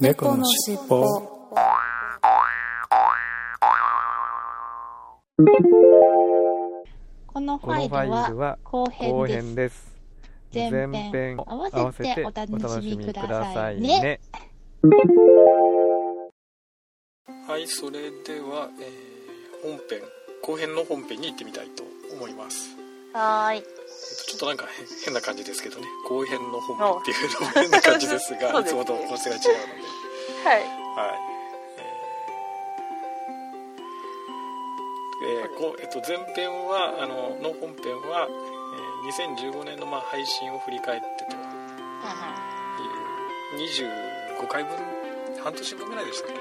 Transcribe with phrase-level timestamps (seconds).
[0.00, 1.04] 猫のしっぽ
[7.26, 9.44] このファァイルは後編後です。
[9.44, 9.90] 編です。
[10.52, 10.70] 前
[11.10, 14.20] 編合わせてお楽しみくださいねね。
[17.46, 19.20] はいそれでは、えー
[19.62, 20.00] 本編
[20.42, 21.82] 後編の本編に行ってみたいと
[22.14, 22.79] 思います
[23.12, 23.58] はーい。
[23.58, 25.86] えっとちょっとなんか変変な感じですけどね。
[26.08, 30.48] 後編の本編っていうのも変な感じですがね いつもと構成が違うので。
[30.48, 30.60] はい。
[30.60, 31.20] はい。
[35.22, 41.40] えーえーこうえっと、前編はあのの本編は、えー2015年のまあ配信を振り返ってという。
[43.56, 44.76] 25回分
[45.42, 46.40] 半年分ぐらいでしたっけね。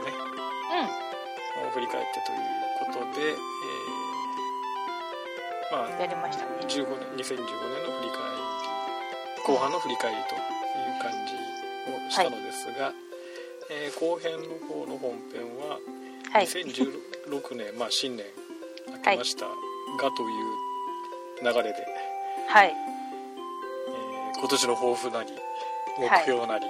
[1.67, 3.37] を振り返ってということで、えー
[5.71, 6.51] まあうんやりましたね。
[6.67, 11.33] 15年2015年の振り返り後半の振り返りという感じ
[11.93, 12.93] をしたのですが、
[13.71, 15.77] えー後編の方の本編は
[16.31, 16.45] はい。
[16.45, 18.25] 2016年、まあ新年
[18.91, 19.51] 明けましたが
[20.15, 21.73] という流れで、
[22.47, 22.69] はい。
[22.69, 25.31] えー今年の抱負なり
[25.99, 26.65] 目標なり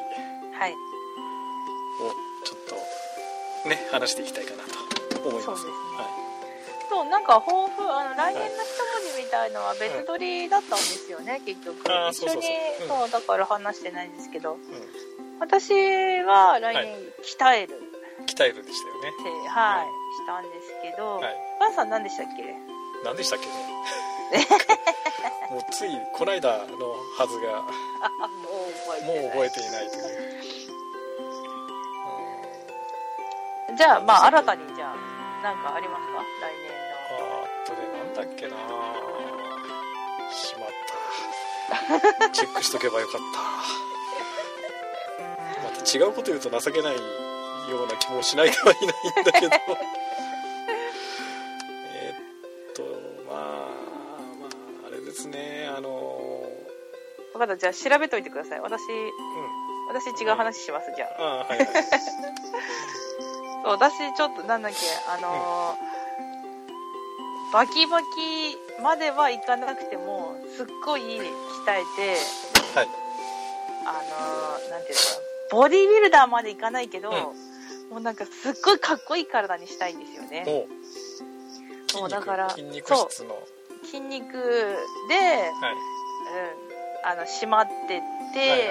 [0.58, 0.74] はい。
[0.74, 0.76] を
[2.44, 4.64] ちょっとね話していきたいかな
[5.22, 5.62] と思います。
[5.62, 5.74] すね。
[5.98, 6.09] はい
[6.90, 11.78] そうなんか抱負あの来年の一文字みたいのは別撮りだったんですよね、結局。
[11.92, 12.42] あー一緒に
[12.88, 14.54] そうだから話してないんですけど。
[14.54, 14.58] う
[15.40, 15.72] 私
[16.24, 17.76] は来年鍛える。
[17.76, 19.48] ん、鍛えるでしたよね。
[19.48, 21.36] はい、したんですけど、はい。
[21.60, 22.56] ばあさん何でしたっけ？
[23.06, 23.46] 何でしたっけ？
[24.38, 24.46] ね
[25.50, 26.66] もうついこの間の
[27.18, 27.64] はずが。
[28.02, 29.22] あもう覚えてない。
[29.22, 30.04] もう覚えていないという。
[33.70, 33.78] うん。
[33.78, 36.24] じゃあまあ新たにじゃあ何かありますか？
[36.42, 36.54] 来
[37.12, 38.56] あーっとねなんだっけな。
[40.32, 40.70] しまっ
[42.00, 42.30] た。
[42.32, 43.40] チェックしとけばよかった。
[45.64, 47.02] また違うこと言うと情けないよ
[47.84, 49.56] うな気もしないではいないんだけど。
[51.96, 52.84] えっと
[53.28, 53.36] まあ
[54.40, 54.48] ま
[54.84, 55.68] ああれですね。
[55.76, 55.90] あの
[57.34, 57.58] 年の分かった。
[57.58, 58.60] じゃあ調べといてください。
[58.62, 58.90] 私うん。
[59.90, 61.24] 私違う話しますじゃあ。
[61.24, 61.68] ああはいはい
[63.64, 64.78] そう私ちょっとなんだっけ
[65.08, 66.00] あのー
[67.52, 68.06] バキバキ
[68.84, 72.16] まではいかなくてもすっごい鍛えて
[72.76, 72.88] はい。
[73.86, 75.16] あのーなんていうのか
[75.52, 77.16] なボディービルダーまでいかないけど、うん。
[77.16, 80.44] もうなんかすっごいかっこいい体にしたいんですよね。
[80.46, 80.68] も
[81.98, 83.36] うもうだから筋肉質の。
[83.84, 85.74] 筋肉で、はい。
[87.04, 88.68] うん、あの締まってって、はいはい。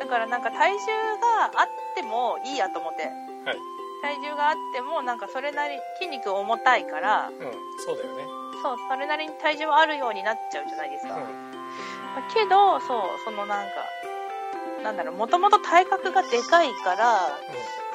[0.00, 0.78] だからなんか体重
[1.20, 3.02] があってもいいやと思って。
[3.02, 7.38] はい体重があってもなんかそれなり筋肉重たいからうん
[7.86, 8.24] そうだよね。
[8.62, 11.22] そうそれなりに体重はあるようになっちゃうじゃないですか、うん。
[11.22, 11.28] ま
[12.18, 13.72] あけどそうそのなんか
[14.82, 17.38] なんだろうもともと体格がでかいから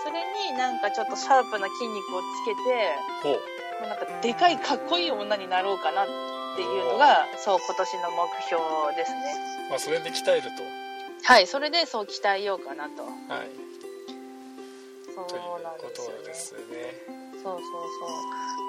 [0.03, 3.87] それになんかちょっとシャープな筋肉をつけてほう。
[3.87, 6.07] なんかでかいかっこいい女になろうかなっ
[6.55, 9.35] ていうのがそう今年の目標ですね。
[9.69, 10.49] まあそれで鍛えると。
[11.23, 13.03] はいそれでそう鍛えようかなと。
[13.03, 13.49] はい
[15.25, 16.17] というなんこですよね。
[16.19, 16.59] とですね
[17.33, 17.61] そうそうそ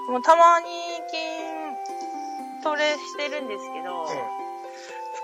[0.08, 0.12] う。
[0.12, 0.66] もうたまに
[1.08, 4.06] 筋トレしてるんですけど、う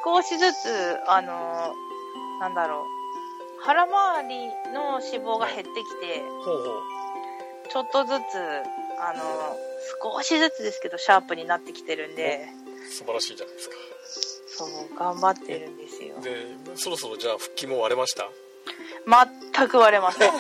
[0.05, 1.75] 少しずつあの
[2.41, 2.85] なんだろう。
[3.63, 6.83] 腹回りの脂肪が減ってきて、んほうほう。
[7.71, 8.37] ちょっとずつ
[9.01, 9.57] あの
[10.03, 12.47] 少しずつですけどシャープになってきてるんで
[12.91, 13.77] 素晴らしいじゃないですか。
[14.47, 14.69] そう
[14.99, 16.21] 頑張ってるんですよ。
[16.21, 18.29] でそろそろじゃあ腹筋も割れました？
[19.07, 20.33] 全く割れません。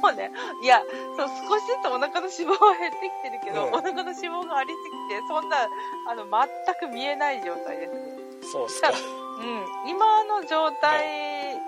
[0.00, 0.30] もうね
[0.62, 0.82] いや
[1.16, 3.74] そう少しずつお腹の脂肪は減ってきてるけど、うん。
[3.74, 5.68] お腹の脂肪がありすぎてそんな
[6.08, 7.92] あの全く見えない状態です。
[7.92, 8.00] ね
[8.50, 8.90] そうっすか。
[8.90, 8.96] うん。
[9.90, 11.60] 今の状態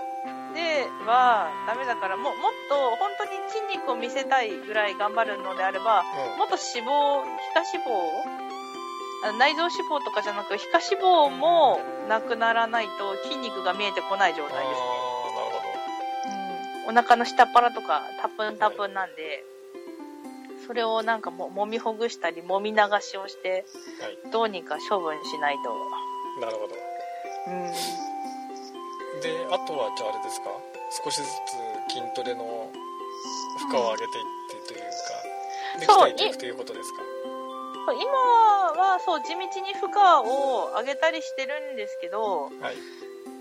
[0.54, 6.38] ではダメだからもうもっと本当に筋肉を見せたいぐらい頑張るのであればうん。
[6.38, 7.90] もっと脂肪皮下脂肪
[8.24, 8.41] あの
[9.38, 11.78] 内臓脂肪とかじゃなく皮下脂肪も
[12.08, 14.74] なくならないと筋肉が見えてこない状態ですなる
[16.86, 19.44] ほうん、お腹の下っ腹とかタプンタプンなんで、
[20.66, 23.64] それをなんかも揉みほぐしたり揉み流しをして
[24.00, 24.18] どはい。
[24.32, 26.74] どうにか処分しないと、なるほど。
[27.48, 30.50] うん、であとはじゃああれですか？
[31.04, 31.22] 少しず
[31.88, 32.70] つ筋トレの
[33.58, 34.86] 負荷を上げていってというか、
[35.80, 37.02] でそう鍛えていくということですか？
[37.90, 42.76] 今はそう地道に負荷を上げたりしてるんですけどはい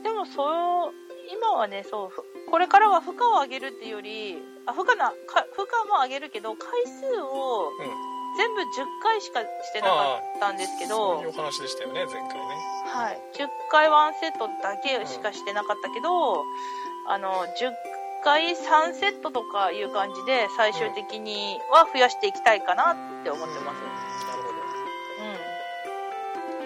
[0.03, 0.93] でもそう
[1.31, 8.65] 今はねそうふこれからは負荷を上げるっていうよりあ負荷なか負荷も上げるけど回数をうん全部10
[9.03, 16.43] 回しかしてなかったんですけど、そういうお話でしたよね前回ねはい、10回ワンセットだけしかしてなかったけど、
[17.07, 17.71] あの、10
[18.23, 23.77] 回3セットとかいう感じで、最終的には増やしていきたいかなって思ってます。
[23.83, 24.10] うん。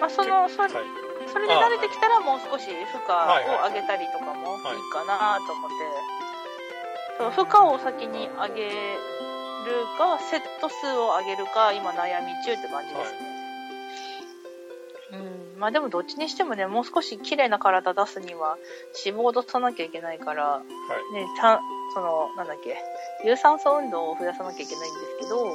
[0.00, 2.72] まあ、その、それ、それで慣れてきたらもう少し負
[3.06, 3.14] 荷
[3.52, 5.76] を上げたりとかもいいかなと思って、
[7.18, 13.18] そう負荷を先に上げるか、セット数を上げるか、今悩み中って感じですね。
[15.12, 15.16] う
[15.56, 15.60] ん。
[15.60, 18.58] まあでもどっちにしてもね、もう少し綺麗な体出すには
[19.04, 20.62] 脂肪を落とさなきゃいけないから、は
[21.10, 21.14] い。
[21.14, 21.60] ね、ちゃん、
[21.94, 22.76] その、なんだっけ、
[23.24, 25.54] 有酸素運動を増やさなきゃいけないんですけど、はい。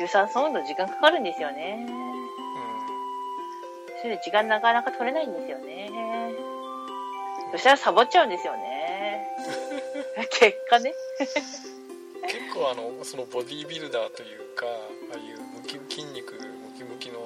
[0.00, 1.86] 有酸素運動時間かかるんですよね。
[4.04, 5.88] それで時間なかなか取れないんですよね。
[7.52, 9.26] そしたらサボっちゃうんですよね。
[10.28, 10.92] 結果ね。
[12.20, 16.40] うん、結構あのそのボディービルダーというかああいうムキ筋肉ム
[16.76, 17.18] キムキの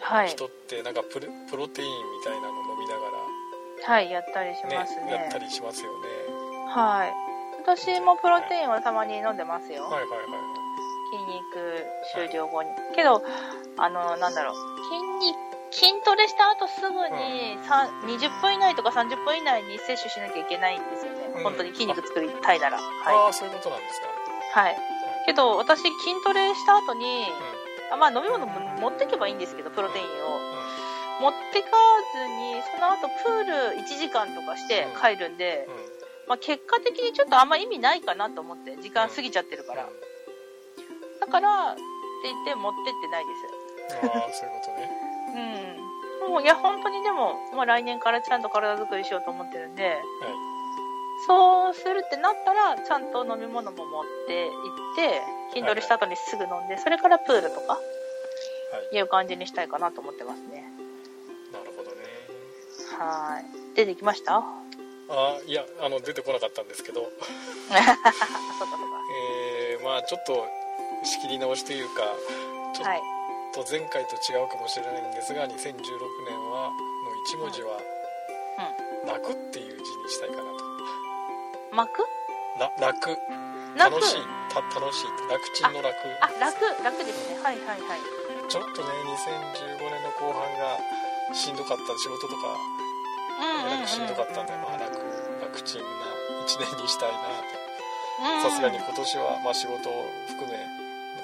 [0.00, 0.28] はい。
[0.28, 3.02] 人ってなんかプレプロテインみたいなの飲みなが
[3.84, 5.12] はい、やったりしらますね。
[5.12, 6.08] やったりしますよね
[6.68, 7.12] はい。
[7.66, 9.84] 私もプロテインはたまに飲んでますよ。
[9.84, 10.62] はいはいはい
[11.12, 11.84] 筋肉
[12.14, 12.70] 終了後に。
[12.96, 13.22] けど、
[13.76, 14.71] あの、なんだろう。
[15.92, 21.18] 筋トレした後すぐに、さん20分以内とか30分以内に摂取しなきゃいけないんですよね。
[21.36, 22.78] うん本当に筋肉作りたいなら。
[22.78, 22.80] あ
[23.10, 24.06] はあそういうことなんですか
[24.62, 24.64] い。
[24.64, 24.76] はい。
[25.26, 25.92] けど、私筋
[26.24, 27.26] トレした後に、
[27.90, 30.40] あまあ飲み物も持ってけばいいんですけど、プロテインを。
[31.20, 31.68] 持ってか
[32.14, 35.82] ずに、その後プール1時間とかして帰るんで、うんうん
[36.28, 39.88] まあ結果的にちょっとあんま意味ないかなと思って、時間過ぎちゃってるから。
[41.20, 41.82] だから、って
[42.24, 44.06] 言って持ってってないです。
[44.06, 45.81] ああそういうことねうん。
[46.28, 49.96] もう、いや、本当にでも、まあ来年からちゃんと体作りしようと思ってるんで、はい
[51.24, 55.22] そうするってなったら、ちゃんと飲み物も持って行って、
[55.54, 57.78] 筋トレした後にすぐ飲んで、それからプールとか、は
[58.92, 60.64] いいう感じにしたいかなと思ってますね。
[61.52, 61.96] なるほどね
[62.98, 63.74] はーい。
[63.76, 64.38] 出てきました？
[64.38, 64.42] あ
[65.10, 67.14] あいやあの出てこなかったんですけどそうか
[67.68, 67.94] そうか。
[69.70, 70.44] えー、まあちょっと
[71.04, 72.02] 仕切り直しというか
[72.74, 73.02] ちょっはい。
[73.54, 75.52] と前回と違うかもしれないんですが2016
[76.26, 76.74] 年はの
[77.26, 77.78] 一文字は
[79.06, 80.64] 「楽」っていう字にしたいかなと。
[81.72, 82.02] 巻く？
[82.58, 83.10] ら楽
[83.76, 84.20] 楽楽しい。
[84.52, 85.06] た楽しい。
[85.30, 85.96] 楽ちんの楽。
[86.20, 87.40] あ、楽、楽ですね。
[87.42, 88.00] はいはいはい。
[88.48, 92.56] ちょっとね2015年の後半がしんどかった仕事とか
[93.40, 94.92] うんしんどかったんで、まあ、楽。
[95.40, 95.86] 楽ちんな
[96.44, 97.18] 1年にしたいな
[98.36, 98.42] うん。
[98.42, 100.58] とさすがに今年は、まあ、仕事を含め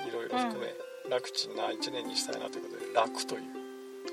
[0.08, 0.74] いろいろ含め、
[1.10, 3.43] 楽ちんな1年にしたいなということで楽という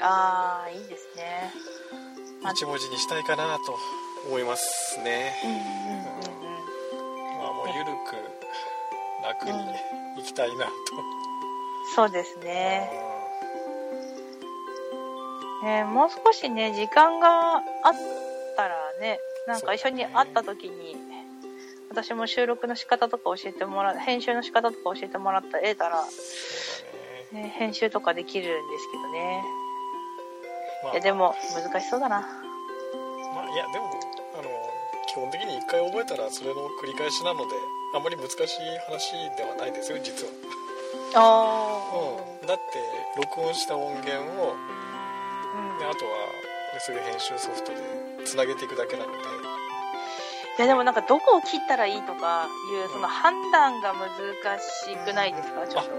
[0.01, 1.51] ああ、いいですね。
[2.41, 3.77] まあ一文字にしたいかなと
[4.27, 5.33] 思いますね。
[7.39, 8.15] まあもうゆるく
[9.23, 9.51] 楽に
[10.17, 10.71] 行きたいなと、
[11.95, 12.89] そうですね。
[15.63, 17.61] ねもう少しね、時間があっ
[18.55, 20.95] たらね、なんか一緒に会った時に、
[21.89, 26.03] 私も収録の仕方とか教えてもらう、編集の仕方とか教えてもらった、得たら、
[27.35, 29.43] ね、編集とかできるんですけどね。
[30.83, 32.21] まあいや、でも、難しそうだな。
[32.21, 33.91] まあいやでも
[34.39, 34.49] あの
[35.07, 37.55] 基本的に一回覚えたらそれの繰り返しなので
[37.93, 38.37] あんまり難しい
[38.87, 40.31] 話ではないですよ実は、
[41.15, 42.63] あうん、だって
[43.19, 44.55] 録音した音源をう
[45.75, 45.79] ん。
[45.79, 46.11] であとは
[46.73, 47.77] でそういう編集ソフトで
[48.25, 54.07] つなげていくだけなのでいや、でもなんか、どこを切ったらいいとかいう、その判断が難
[54.61, 55.67] しくないですか？
[55.67, 55.91] ちょっと。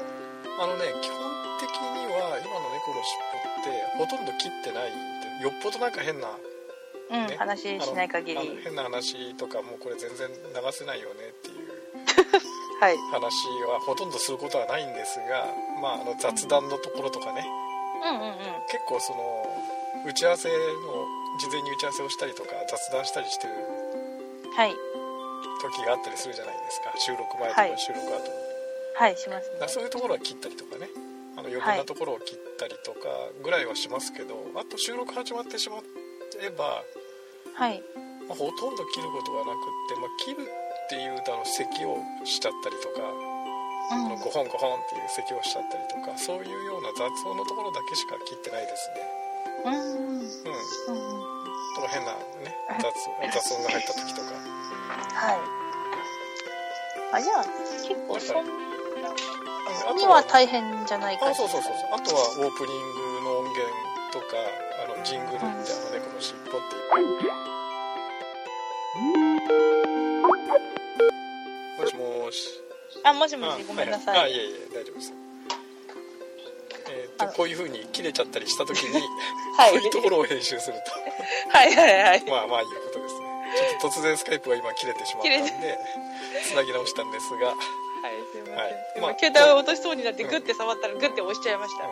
[0.62, 1.21] あのね基本
[1.61, 4.93] 的には今の猫の尻尾ってほとんど切ってないっ
[5.39, 6.29] てよっぽどなんか変な
[7.09, 8.59] うん、ね話しない限り。
[8.65, 11.71] 変な話とかもうこれ全然流せないよねっていう
[12.83, 12.97] はい。
[13.13, 15.47] 話はほとんどすることはないんですが、
[15.81, 17.47] まあ、あの雑談のところとかね
[18.03, 18.37] うんうんうん。
[18.69, 19.47] 結構その
[20.05, 20.55] 打ち合わせの
[21.39, 23.55] 事前に打ち合わせをしたりとか雑談したりしてる
[24.57, 24.75] はい。
[25.63, 28.31] 時があったりするじゃないですか収録前とかはい収録後に、
[28.97, 29.69] はい、しますね。
[29.69, 30.99] そういうところは切ったりとかねあ
[31.47, 33.09] の余分なところを切ったりとか
[33.43, 35.79] ぐらいはしますけど、あと収録始まってしま
[36.43, 36.83] えば、
[37.55, 37.83] はい。
[38.29, 44.07] まあほとんど切ることがなくって、まあ、切るっていうとあの咳をしちゃったりとか、うん。
[44.07, 49.07] あのゴホンゴホンっていう咳をしちゃったりとかそういうような雑音のところだけしか切ってないですね
[49.65, 49.75] うん。
[49.75, 50.19] うん。
[50.19, 51.26] うん
[51.76, 52.12] とか変な
[52.43, 52.91] ね雑
[53.31, 54.35] 雑音が入った時とか
[55.15, 55.67] はい。
[57.12, 57.45] あ、じゃあ、
[57.87, 58.75] 結構そん
[59.95, 61.88] には大変じゃないかあそうそうそうそう。
[61.92, 63.66] あとはオープニングの音源
[64.12, 64.37] とか
[64.85, 66.76] あのジングルってあの猫の尻尾って。
[66.76, 67.37] いう
[71.78, 72.49] もしもーし
[73.04, 74.12] あ、もしあもし、ごめんなさ。
[74.12, 74.21] はい。
[74.21, 75.12] はい、あいえいえ大丈夫です。
[76.88, 78.95] えーっとこういう風に切れちゃったりした時に、
[79.59, 79.71] はい。
[79.73, 80.92] こういうところを編集すると。
[81.56, 82.25] はいはいはい。
[82.30, 83.26] まあまあいうことですね。
[83.80, 85.78] ちょっと突然スカイプが今切れてしまったんで
[86.45, 87.54] つなぎ直したんですが
[88.57, 89.17] はい。
[89.21, 91.91] 携帯を落としそうになってグッて触ったらグッて押しちゃいました、は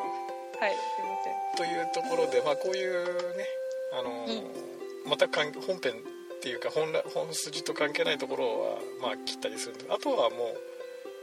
[0.68, 1.35] いすいません。
[1.56, 3.44] というところで、まあ、こういうね、
[3.92, 10.56] あのーまたかん本編っていうか本来本筋と関係ないところは、まあ、切ったりするんであとはも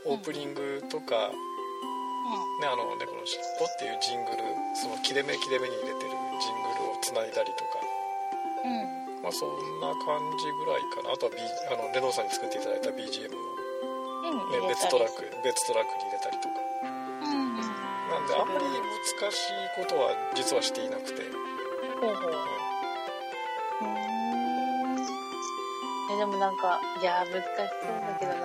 [0.06, 1.34] うオープニングとか、
[2.62, 4.38] ね、あの猫のしっぽっていうジングル
[4.78, 7.82] その切れ目切れ目に入れてるジングルをつないだりとか、
[8.66, 8.82] うん。
[8.82, 9.50] うんまあ、そん
[9.82, 11.14] な感じぐらいかな。
[11.14, 11.38] あとは、B、
[11.70, 13.61] あのレノンさんに作っていただいた BGM を、
[14.24, 16.56] うんね、別トラック別トラックに入れたりとか。
[16.84, 17.62] うんうん
[18.12, 21.22] なんであんまり難しいことは実はしていなくて、
[22.02, 22.36] ほうほうう。
[23.86, 25.00] ーん
[26.12, 28.42] えでもなんかいや難しそうだけどな、い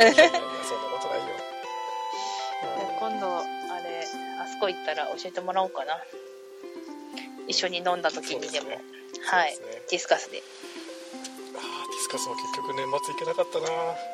[0.00, 1.24] やいやそんなことないよ、
[2.90, 3.42] で今度あ
[3.78, 4.04] れ
[4.40, 6.02] あそこ行ったら教えてもらおうかな。
[7.46, 8.70] 一緒に飲んだ時にでも。
[8.70, 8.82] ね。
[9.24, 9.56] はい。
[9.90, 10.38] ディスカスで。
[10.38, 13.68] あーディスカスも結局年末行けなかったな。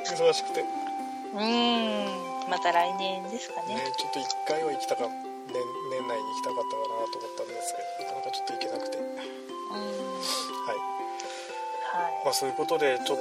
[0.06, 0.62] 忙しくて。
[0.62, 0.68] ね
[1.34, 2.50] うーん。
[2.50, 3.92] また来年ですかね。
[3.98, 5.58] ちょっと1回は行きたか年
[5.90, 8.98] 年内に行きたかったかなと思ったんですけどなかなかちょっと行けなくて。
[8.98, 9.06] はい。
[9.06, 10.08] うん
[12.24, 13.18] まあはそういうことでちょっ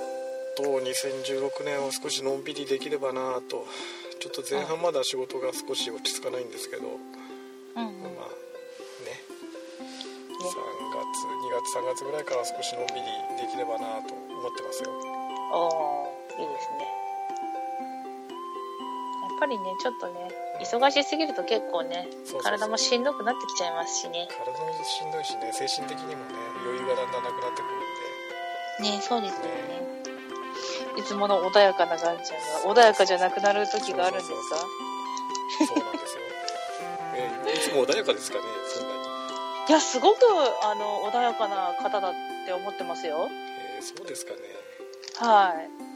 [0.57, 3.65] と2016年を少しのんびりできればなと。
[4.19, 6.89] ちょっと前半まだ仕事が少し落ち着かないんですけど、い
[7.75, 8.15] うんうん。
[8.17, 8.26] まあ
[11.67, 14.89] 月3月ぐらいから少しのんびりできればなと思ってますよ。
[15.51, 16.88] おーいいですね。
[19.27, 20.31] やっぱりねちょっとね
[20.63, 22.07] 忙しすぎると結構ね
[22.41, 24.27] 体もしんどくなってきちゃいますしね。
[24.31, 27.75] 体もしんどいしね精神的にもね余裕がだんだんなくなってくる
[28.88, 28.97] んで。
[28.97, 29.51] ねそうですよね。
[30.97, 34.36] いつもの穏やかなガンちゃんが穏やかじゃなくなる時があるんですか？
[35.67, 36.21] そうなんですよ、
[37.15, 38.97] えーいつも穏やかですかねそんなに、
[39.67, 40.17] いやすごく
[40.63, 42.13] あの穏やかな方だっ
[42.45, 43.27] て思ってますよ。
[43.29, 44.39] えーそうですかね。
[45.19, 45.88] はい。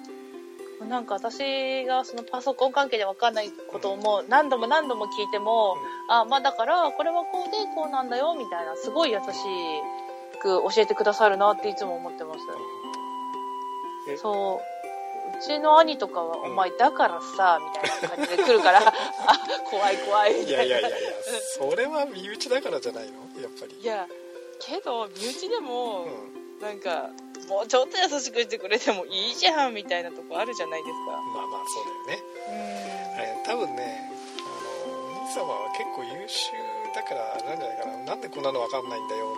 [0.88, 5.76] なんか私がそのパソコン関係で分かんないことをもう何度も何度も聞いても、
[6.10, 9.24] あまあだからこれはこうでこうなんだよみたいなすごい優し
[10.42, 12.40] く教えてくださるなっていつも思ってます。
[14.10, 14.60] えそうう
[15.46, 16.52] ちの兄とかは「うん。
[16.52, 18.94] お前だからさ」みたいな感じで来るから「あ
[19.70, 20.78] 怖い怖い」みいやたいな。
[20.78, 21.10] いやいやいや
[21.58, 23.42] それは身内だからじゃないの？
[23.42, 23.76] やっぱり。
[23.80, 24.08] いや
[24.60, 26.42] けど身内でも、うん。
[26.62, 27.10] なんか
[27.50, 31.12] もうちょっと優しくしてくれてもいいじゃんみたいなとこあるじゃないですか。
[31.12, 32.56] まあまあそうだよね、うん。
[33.24, 34.48] えー多分ねあ
[34.88, 36.52] のお兄様は結構優秀
[36.94, 37.98] だからなんじゃないかな。
[37.98, 39.34] なんでこんなの分かんないんだよ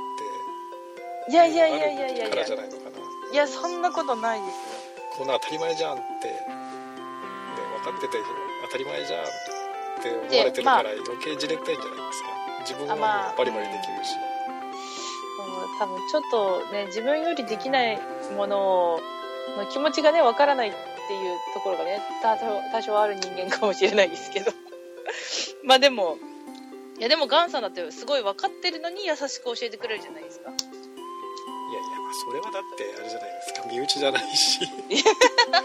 [1.25, 2.43] っていやいやいやいやいやいや。
[3.31, 4.55] いやそんなことないですよ
[5.17, 6.33] こんな当たり前じゃんって、ね、
[7.83, 8.17] 分かってて
[8.65, 9.25] 当たり前じゃんっ
[10.01, 12.29] て思われてるから余計じれったいんじゃないですか。
[12.61, 14.33] 自分はバリバリできるし、うん
[15.79, 17.99] 多分ちょっとね自分よりできない
[18.37, 18.99] もの
[19.57, 24.51] の気持ちがねわからないっていうところがね多少多少ある人間かもしれないですけど。
[25.65, 26.17] まあでも
[26.99, 30.51] いやでもガンさんだってすごい分かってるのに優しく教えてくれるじゃないですか
[32.13, 33.63] それはだってあれじゃないですか。
[33.69, 34.59] 身内じゃないし。
[35.51, 35.61] まあ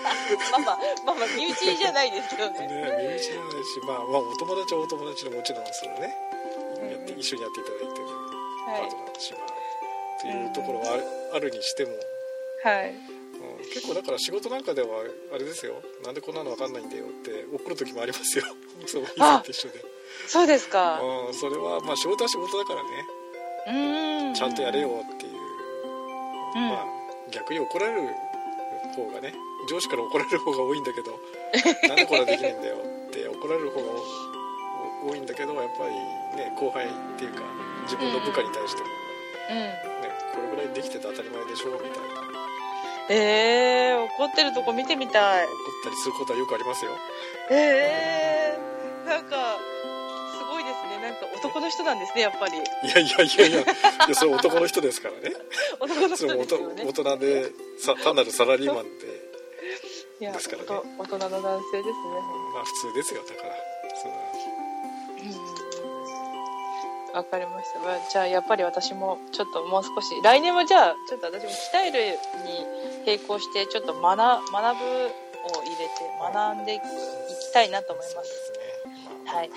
[0.59, 2.67] まあまあまあ身内じゃないですけどね。
[2.67, 6.15] ね身内じゃないしまあまあお友達はお友達でもちろんそのね。
[6.81, 6.91] うん。
[6.91, 8.07] やって一緒にやっていただいてる
[8.67, 8.83] パはい。
[8.83, 11.93] ートナーだし、まあというところはあるあるにしても、
[12.65, 12.91] はい。
[12.91, 13.19] うん
[13.73, 14.89] 結構だから仕事なんかでは
[15.33, 15.75] あれですよ。
[16.05, 18.45] なんでこんなの分かんないんだよって怒る時もありますよ。
[18.87, 19.85] そう以前と一緒で、
[20.27, 21.01] そうですか。
[21.01, 22.89] うん、それはまあ仕事は仕事だからね。
[23.67, 24.35] うーん。
[24.35, 25.38] ちゃんとやれよっていう、
[26.55, 26.69] うん。
[26.69, 26.87] まあ
[27.31, 28.09] 逆に怒られる
[28.97, 29.33] 方がね
[29.69, 31.13] 上司から怒られる方が多いんだけど
[31.89, 35.95] なんでこれはできないんだよって怒られる方が多多いんだけどやっぱり
[36.37, 37.43] ね後輩っていうか
[37.85, 38.89] 自分の部下に対しても、
[39.51, 39.57] うん。
[39.57, 39.79] ね、
[40.35, 41.97] これぐらいできてて当たり前でしょみたいな。
[41.97, 45.47] 怒えー、怒ってるとこ見てみたい。
[45.47, 45.49] っ
[45.83, 46.91] たりすることはよくありますよ。
[47.51, 49.57] えー、なんか
[51.39, 52.57] 男の人なんですねやっぱり。
[52.57, 53.61] いやいやいやいや。
[53.61, 53.65] い
[54.09, 55.37] やそれ男の人ですからね。
[55.81, 56.85] 男の人ですよね。
[56.85, 58.91] 大人でさ単なるサラリーマンで
[60.21, 60.69] いやですからね。
[60.99, 61.95] お大人の男性ですね
[62.55, 63.55] まあ普通ですよだから。
[64.03, 64.13] そう
[65.23, 67.17] うん。
[67.17, 67.79] わかりました。
[67.81, 71.55] まあじゃあやっぱり私もちょっともう少し来年はじゃあちょっと私も鍛
[71.87, 72.67] えるに
[73.07, 74.43] 並行してちょっと学学
[74.79, 74.85] ぶ
[75.49, 76.83] を入れて学んでいき
[77.53, 78.31] たいなと思います。
[78.31, 78.59] すね、
[79.27, 79.37] まあ。
[79.37, 79.51] はい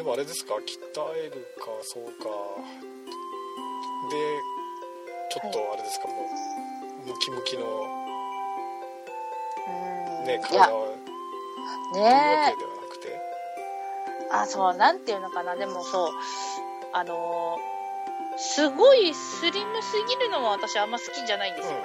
[0.00, 0.54] でもあれですか？
[0.54, 0.60] 鍛
[1.14, 2.10] えるかそうか。
[4.08, 4.16] で
[5.30, 6.14] ちょっとあれですか、も
[7.04, 7.66] うムキムキの
[9.68, 10.24] うん。
[10.24, 10.58] ね体。
[10.58, 10.68] は
[11.92, 13.20] というわねけではなくて。
[14.32, 15.54] あそうなんていうのかな。
[15.54, 16.10] でもそう。
[16.94, 17.70] あのー
[18.38, 21.84] すごいスリムすぎるのは私あんま好きじゃないんですよね。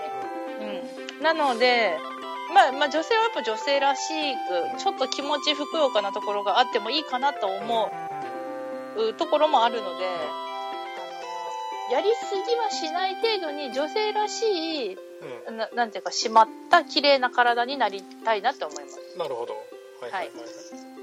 [1.17, 1.21] うん。
[1.21, 1.97] なので、
[2.53, 4.13] まあ、まあ、女性はやっぱ女性らし
[4.77, 7.91] く、ちょっと気持ちふくよかなところがあってもいいかなと思う
[9.17, 10.05] ところもあるので、
[11.91, 14.93] やりすぎはしない程度に女性らしい、
[15.47, 18.99] うんななんていうか、締まった綺麗な体になりたいなって思います。
[19.17, 19.59] なるほどは
[20.09, 20.95] いはいはい、はい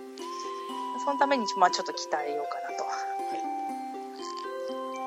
[1.04, 1.96] そのために、まあちょっと鍛
[2.28, 2.84] えようかなと。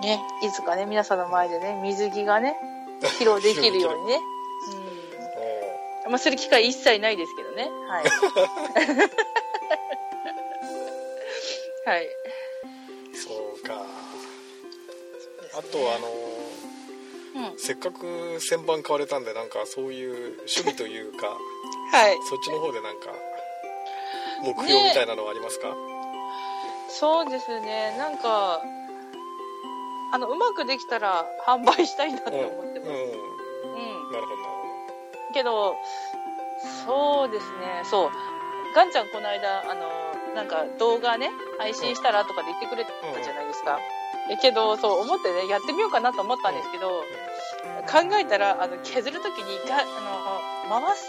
[0.01, 2.57] ね、いつかね、皆さんの前でね、水着がね、
[3.01, 4.19] 披露できるようにね。
[6.05, 6.11] うん。
[6.11, 7.69] まあ、する機会一切ないですけどね。
[7.87, 8.03] はい。
[11.87, 12.09] はい。
[15.57, 17.57] あとあのうん。
[17.57, 18.05] せっかく
[18.39, 21.27] 旋盤買われたんでなんかそういう趣味というか
[21.91, 22.17] はい。
[22.29, 23.07] そっちの方でなんか
[24.43, 25.75] 目標みたいなのはありますか、
[26.89, 27.95] そうですね。
[27.97, 28.62] なんか、
[30.12, 32.91] あの、うまくできたら販売したいなって思ってます。
[32.91, 34.12] うん、うん、うん。
[34.12, 34.45] なるほど
[35.33, 35.75] けど、
[36.85, 38.12] そうですね、そう。
[38.75, 39.89] ガンちゃんこの間、あの、
[40.35, 43.79] なんか動画ね、配信したらとかで言ってくれたじゃないですか。
[43.79, 44.04] え
[44.41, 46.89] けど、そう思ってね、やってみようかなと思ったんですけど、
[47.91, 51.05] 考えたら、あの、削るときにが、あの、回す、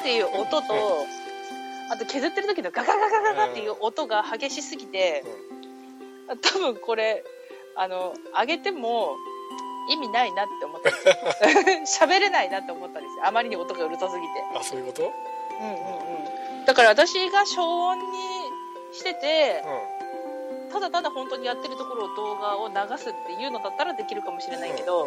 [0.00, 1.06] っていう音と、
[1.90, 5.24] あと削ってる時のガガガガガガっていう音が激しすぎて、
[6.52, 7.24] 多分これ、
[7.76, 9.16] あの、上げても
[9.90, 12.06] 意味ないなって思ったんですよ。
[12.08, 13.26] 喋れないなって思ったんですよ。
[13.26, 14.32] あまりに音がうるさすぎて。
[14.54, 15.12] あそういうこと？
[15.60, 15.74] うんうん
[16.58, 16.64] うん。
[16.64, 18.04] だから私が消音に
[18.92, 19.62] してて、
[20.00, 20.01] う
[20.72, 25.06] ただただ本当にやってるところを動画を流すっていうのだったらできるかもしれんないけど、う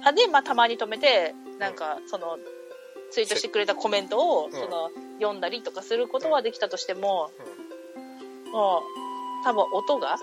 [0.00, 0.06] ん。
[0.06, 2.38] あで、まあたまに止めて、なんかその、
[3.10, 4.52] ツイートしてくれたコメントを、ん。
[4.52, 7.30] その、読んだりとかすることはできたとしても、
[8.52, 10.18] もう、多分音が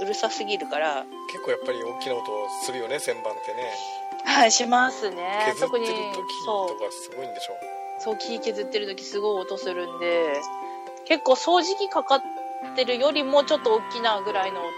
[0.00, 2.24] うるさすぎるから、結構やっぱり大きな音
[2.64, 3.72] するよね旋盤ってね。
[4.24, 5.44] はい、しますね。
[5.46, 5.94] 削ってる時、
[6.44, 7.54] そう、とかすごいんでしょ。
[8.00, 10.40] そう、木削ってる時すごい音するんで、
[11.04, 12.22] 結構掃除機かかっ
[12.70, 14.68] てるよりもちょっと大きなぐらいの音、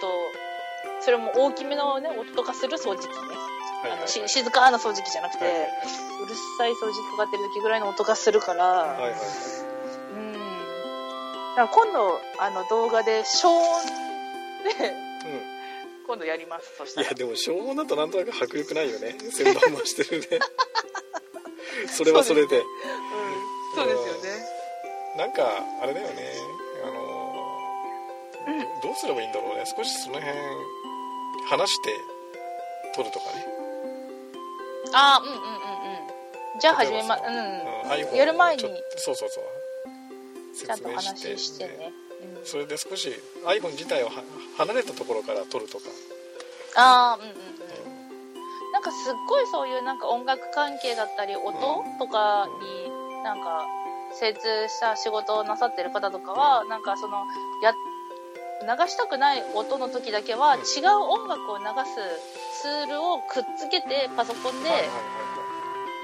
[1.00, 3.14] それも大きめのね、音とかする掃除機ね。
[3.14, 3.98] はいはいはい。
[3.98, 5.62] あのし静かな掃除機じゃなくて、はいはい。
[6.22, 9.10] うるさい掃除機かかってる時ぐらいの音がするから、はいはいはい。
[9.10, 10.32] うん。
[10.32, 13.86] だから今度、あの動画で消音
[14.64, 14.94] で、
[16.06, 17.06] 今度やります、そしたら。
[17.06, 19.16] いやでも消音だとなんとなく迫力ないよね。
[19.20, 20.38] 旋盤回してるね。
[21.88, 22.58] それはそれで。
[22.58, 22.64] うん、
[23.74, 24.64] そうですよね。
[25.16, 26.63] なんかあれだよね
[28.84, 30.36] どどうすればいいんだろうね少しその辺
[31.48, 31.90] 話して
[32.94, 33.46] 撮るとかね、
[34.92, 36.60] あー、うんうんうんうん。
[36.60, 37.34] じゃあ始めま、うん。
[37.34, 38.62] うん、やる前に
[38.96, 39.44] そうそうそう
[40.54, 41.92] ちゃんと説明話してね。
[42.38, 43.10] うん、それで少し
[43.44, 44.12] iPhone 自体をは
[44.58, 45.84] 離れたところから撮るとか、
[46.76, 47.36] ああ、うんうんうん。
[47.36, 47.40] う
[48.72, 51.52] なんかすっごいそういうなんか音楽関係だったり、音
[51.98, 53.66] とかになんか
[54.14, 57.24] 精通した仕事をなさってる方とかは、なんかその、
[57.62, 57.74] や、
[58.64, 64.68] 流したくない音の時だけはうん違う音楽を流すツールをくっつけてパソコンで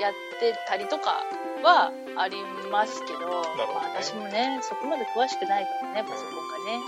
[0.00, 1.24] やってたりとか
[1.62, 2.36] はあり
[2.70, 3.18] ますけど、
[3.56, 6.76] まあ私もね、そこまで詳しくないからね、パソコンがね。
[6.76, 6.80] うん、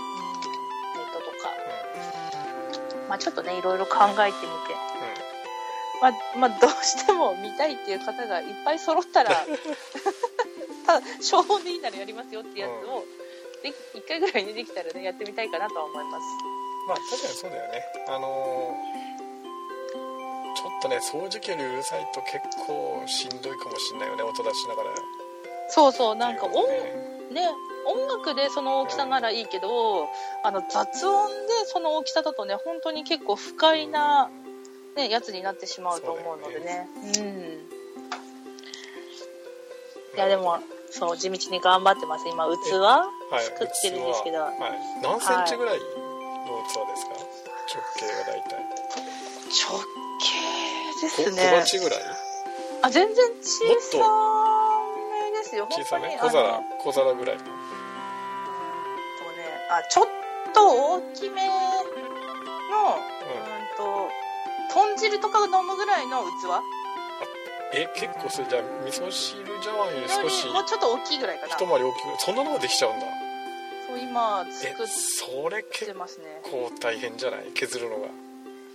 [0.97, 1.49] ネットとか。
[3.07, 4.93] まあちょっとね、いろいろ考えてみて。
[6.03, 9.31] まあ、まあ、どうしても見たいっていう方がいっぱい揃ったら、
[10.85, 13.05] ただ、消防でいいならやりますよってやつを、
[13.63, 16.25] でき1回ぐらいにできたらね、やってみたいかなとは思います。
[16.87, 19.13] まあ確かにそうだよねあのー
[20.55, 24.89] ちょっとね掃除機よりうるさいと結構しんどいかもしんないよね音出しながら
[25.69, 26.77] そうそう、なんか音、ね
[27.31, 27.49] ね、
[27.87, 30.07] 音楽でその大きさならいいけど、
[30.43, 34.29] あの、雑音でその大きさだとね、本当に結構不快な、
[34.95, 36.87] ね、やつになってしまうと思うのでね。
[37.17, 37.33] うん。
[40.15, 40.59] いや、でも、
[40.91, 42.27] そう、地道に頑張ってます。
[42.27, 42.49] 今、器？
[42.75, 44.59] はい作ってるんですけど、器。
[44.59, 45.85] はい、何センチぐらいの
[46.67, 48.59] 器ですか、直径が大体。
[49.53, 49.81] 直
[50.19, 50.27] 径
[51.01, 51.41] でこすね。
[51.41, 51.99] 小鉢ぐらい？
[52.83, 53.97] あ、全然小さ
[55.11, 55.67] めですよ。
[55.69, 56.17] 小さめ？
[56.17, 57.37] 小皿小皿ぐらい。
[57.37, 57.49] とね、
[59.69, 60.07] あ、ちょっ
[60.53, 61.63] と大きめの、うん。
[63.77, 64.09] と、
[64.73, 66.27] 豚汁とかを飲むぐらいの器？
[67.75, 70.45] え結構それじゃあ味噌汁茶碗よりよ少し。
[70.45, 71.55] りもうちょっと大きいぐらいかな。
[71.55, 73.05] 一回り大きくそんなのができちゃうんだ
[73.97, 76.41] 今え作って結ますね。
[76.43, 77.45] 構大変じゃない？
[77.53, 78.07] 削るのが。
[78.07, 78.09] い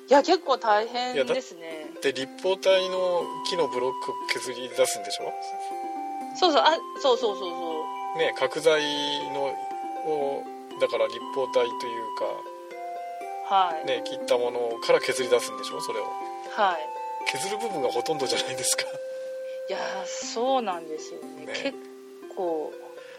[0.09, 1.91] や、結構大変だですね。
[2.03, 5.33] で立方体の木のブロックを削り出すんでしょ？
[6.37, 7.85] そうそう、あ、そうそうそうそ
[8.17, 8.19] う。
[8.19, 8.83] ね角材
[9.35, 9.55] の
[10.07, 10.45] を
[10.81, 11.71] だから立方体という
[13.49, 13.87] かはい。
[13.87, 15.81] ね切ったものから削り出すんでしょ？
[15.81, 16.05] それを。
[16.57, 16.79] はい。
[17.27, 18.85] 削る部分がほとんどじゃないですか。
[19.69, 21.45] いやーそうなんですよね。
[21.47, 21.53] ね。
[21.53, 21.75] 結
[22.35, 22.73] 構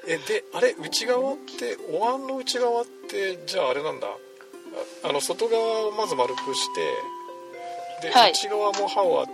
[0.09, 4.07] えであれ内側ってお椀の内側ってじゃああれなんだ。
[4.07, 6.67] ああの外側をまず丸くし
[8.01, 8.31] てで、はい。
[8.31, 9.25] 内側も刃をあ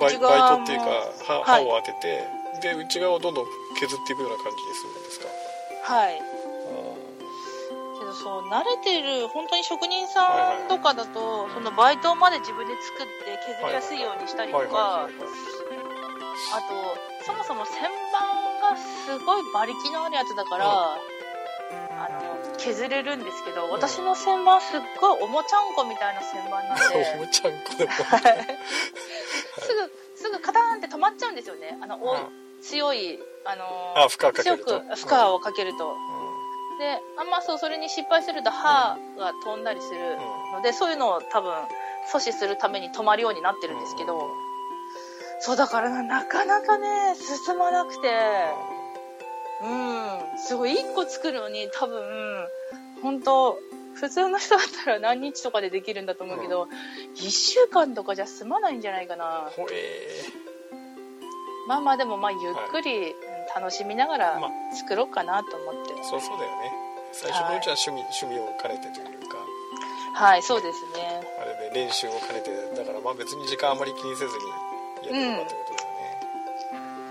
[0.00, 0.84] バイバイトっていうか
[1.26, 1.64] 刃刃はい。
[1.64, 3.46] を当てて、で内側をどんどん
[3.78, 5.92] 削っていくような感じにするんですか？
[5.92, 6.20] はい。
[6.20, 6.22] あ
[7.98, 15.12] けどそう慣れてる本当に職人さんとかだとそのバイトまで自分で作って削りやすいようにしたりとはいはいかはいはい。
[16.52, 17.80] あとそもそも旋
[18.12, 18.35] 盤が
[19.06, 27.92] すごい馬力のあるやつだから、あの削れるんですけど私の旋盤すっごいおもちゃんこみたいな旋盤なん おでもちゃんこでも。
[27.92, 31.78] すぐすぐカターンって止まっちゃうんですよね。
[31.80, 32.16] あの、お
[32.60, 40.16] 強いあのあ負荷かけ強く負荷をかけると、うであんまそうそれに失敗すると歯が飛んだりする
[40.52, 41.52] ので、そういうのを多分
[42.10, 44.30] 阻止するために止まるようになってるんですけど、
[45.40, 48.08] そうだからななかなかね進まなくて
[49.62, 50.38] うん。
[50.38, 52.02] すごい1個作るのに多分
[53.02, 53.58] 本当
[53.94, 56.68] 普通の人だったら何日とかでできるんだと思うけど、
[57.16, 59.50] 1週間とかじゃ済まないんじゃないかな。
[59.56, 60.08] ほえ
[61.66, 62.40] まあまあでもまあゆっ
[62.70, 64.50] くり、うん楽しみながらまあ。
[64.74, 66.72] 作ろうかなと思ってーそうそうだよね。
[67.12, 69.38] 最初のうちは趣味,、趣味を兼ねてというか。
[70.12, 71.24] はいそうですね。
[71.40, 74.44] あれで練習を兼ねてだからまあ別に時間あまり気にせずに
[75.08, 76.20] やればってことだよね、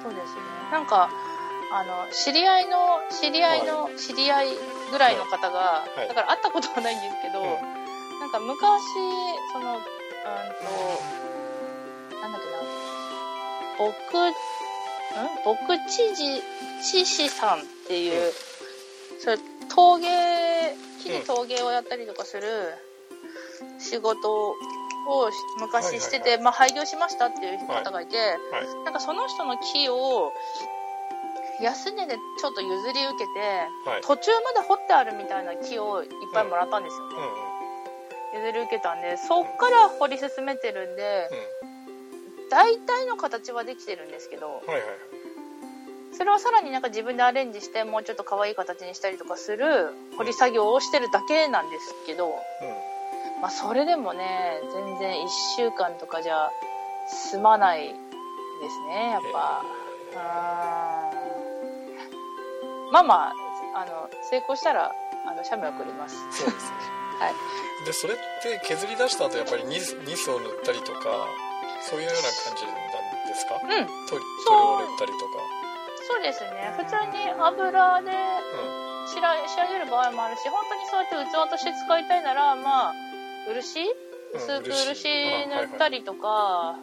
[0.03, 0.41] そうですね。
[0.71, 1.09] なんか、
[1.71, 4.55] あの、知り合いの、知り合いの、知り合い
[4.91, 6.07] ぐらいの方が、はい。
[6.07, 7.47] だから会ったことはないんですけど、うん。
[8.19, 8.85] なんか昔、
[9.51, 9.89] その、うんと、
[12.21, 12.57] なんだっけな、
[13.77, 14.33] 僕、ん？
[15.43, 16.41] 僕知事、
[16.81, 18.33] 知事さんっていう、
[19.19, 19.37] それ、
[19.69, 22.75] 陶芸、木で陶芸をやったりとかする
[23.79, 24.55] 仕事を
[25.59, 26.41] 昔してて、はいはい。
[26.43, 28.67] まあ廃業しましたっていう方がいて、はい。
[28.85, 30.33] なんかその人の木を
[31.61, 34.01] 安値でちょっと譲り受けて、はい。
[34.01, 37.07] 途中まで掘ってあるみたいな木をいっぱいもらったんですよ。
[37.09, 38.45] ね、うんうん。
[38.45, 41.29] 譲り受けたんでそっから掘り進めてるんで
[42.51, 44.89] 大体の形はできてるんですけどうんはいはい。
[46.17, 52.33] それをさらになんか自分でアレンジしてもうちょっと可愛い形にしたりとかする掘り作業をしてるだけなんですけど、うん。
[53.41, 56.51] まあ、それでもね全然1週間とかじゃ
[57.07, 59.61] 済まないですねやっぱ。
[60.99, 61.04] うん
[62.95, 63.35] まあま
[63.75, 64.87] ああの成功したら
[65.27, 66.15] あの写メ送ります。
[66.31, 66.79] そうですね。
[67.19, 67.35] はい。
[67.85, 71.27] でそれって削り出した後やっぱりニスニスを塗ったりとか
[71.83, 72.79] そういうような感じなん
[73.27, 73.59] ですか？
[73.59, 73.67] うん。
[74.07, 74.15] 塗
[74.47, 75.43] 料を塗ったりとか。
[76.07, 76.71] そうですね。
[76.77, 82.93] 普通に油でう仕上仕上げる場合もあるし本当にそうやって器として使いたいならまあ
[83.51, 83.91] 漆？
[84.33, 85.03] 薄く漆。
[85.51, 86.79] 塗ったりとか、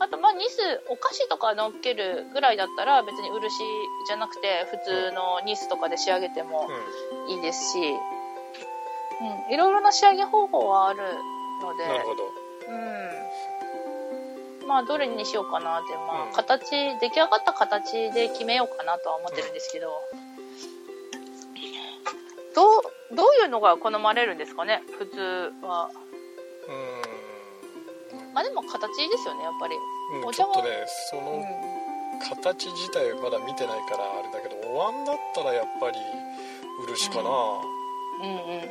[0.00, 3.50] あとまあニスお菓子とか乗っけるぐらいだったら別に漆
[4.06, 6.68] じゃなくて普通のニスとかで仕上げても
[7.26, 7.34] うん。
[7.34, 11.00] いいですし、うん、いろいろな仕上げ方法はある
[11.62, 12.24] のでなるほど。
[14.62, 16.30] うん、まあどれにしようかなって、まうん。
[16.30, 19.92] あ、形出来上がった形で決めようかなとは思ってるんですけど、
[22.54, 22.82] どう
[23.14, 24.82] どういうのが好まれるんですかね？
[24.98, 25.90] 普通は。
[27.03, 27.03] う
[28.34, 29.78] まあでも形ですよねやっぱり、ん
[30.20, 30.54] うんお茶は。
[30.54, 31.24] ちょっとねそうん。
[31.24, 31.44] の
[32.28, 35.98] 形自体まだ見てないからあれだけどお椀だったらやっぱり
[36.86, 38.26] 漆かな、うん。
[38.26, 38.26] う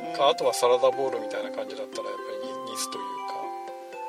[0.08, 3.34] んうんかあとはサラダボウルみたいな感じだったらやっぱりニニスというか、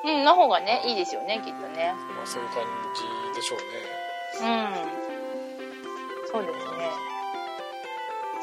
[0.05, 1.93] うんの方がねいいですよねきっとね。
[2.15, 2.63] まあ、そういう感
[3.33, 3.65] じでしょうね。
[4.41, 4.43] う
[4.91, 5.05] ん。
[6.31, 6.91] そうですね。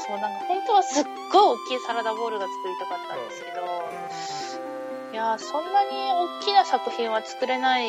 [0.07, 3.63] そうなんか本当はすっごい大きいサラダボウルが作りたかったんですけど、
[5.13, 5.91] いやーそんなに
[6.41, 7.89] 大きな作品は作れない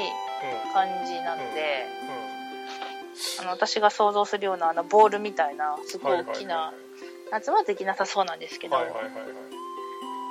[0.74, 1.88] 感じなので、
[3.40, 6.74] あの私が想像するようなあのボールみたいなすごい大きな
[7.32, 9.14] やつはできなさそうなんですけど、はいはいはいはい。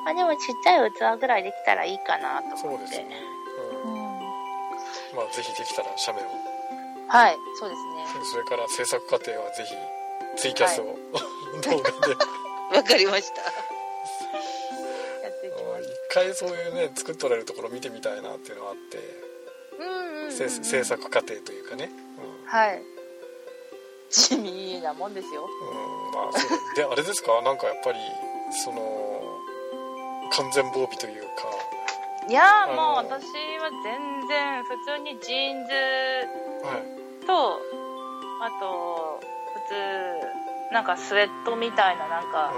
[0.05, 2.63] まあ、でもちっちゃい器ぐらいできたらいいかなと思って。
[2.63, 3.17] そうですね、
[3.85, 3.93] うん。
[3.93, 3.99] うん。
[5.17, 6.23] まあぜひできたら写メを。
[7.09, 8.25] はいそうですね。
[8.33, 9.75] それから制作過程はぜひ
[10.37, 10.85] ツイキャスを、
[11.63, 12.17] 動画で。
[12.77, 13.72] わかりました
[16.13, 18.99] 回そういうね作っとられるところ見てみたいなっていうのがあって、
[19.79, 20.49] うんうんうん制
[20.85, 21.91] 作過程というかね、
[22.47, 22.83] はい。
[24.11, 25.45] 地味なもんですよ。
[25.45, 26.59] うんうん、まあそう。
[26.75, 27.43] であれですか？
[27.43, 27.99] なんかやっぱり
[28.65, 29.23] その
[30.33, 31.29] 完全防備というか。
[32.29, 33.25] いやもう私
[33.59, 35.73] は全然普通にジーンズ
[36.67, 37.27] はい。
[37.27, 37.61] と
[38.41, 39.21] あと
[39.55, 39.75] 普通
[40.73, 42.53] なんかスウェットみたいななんか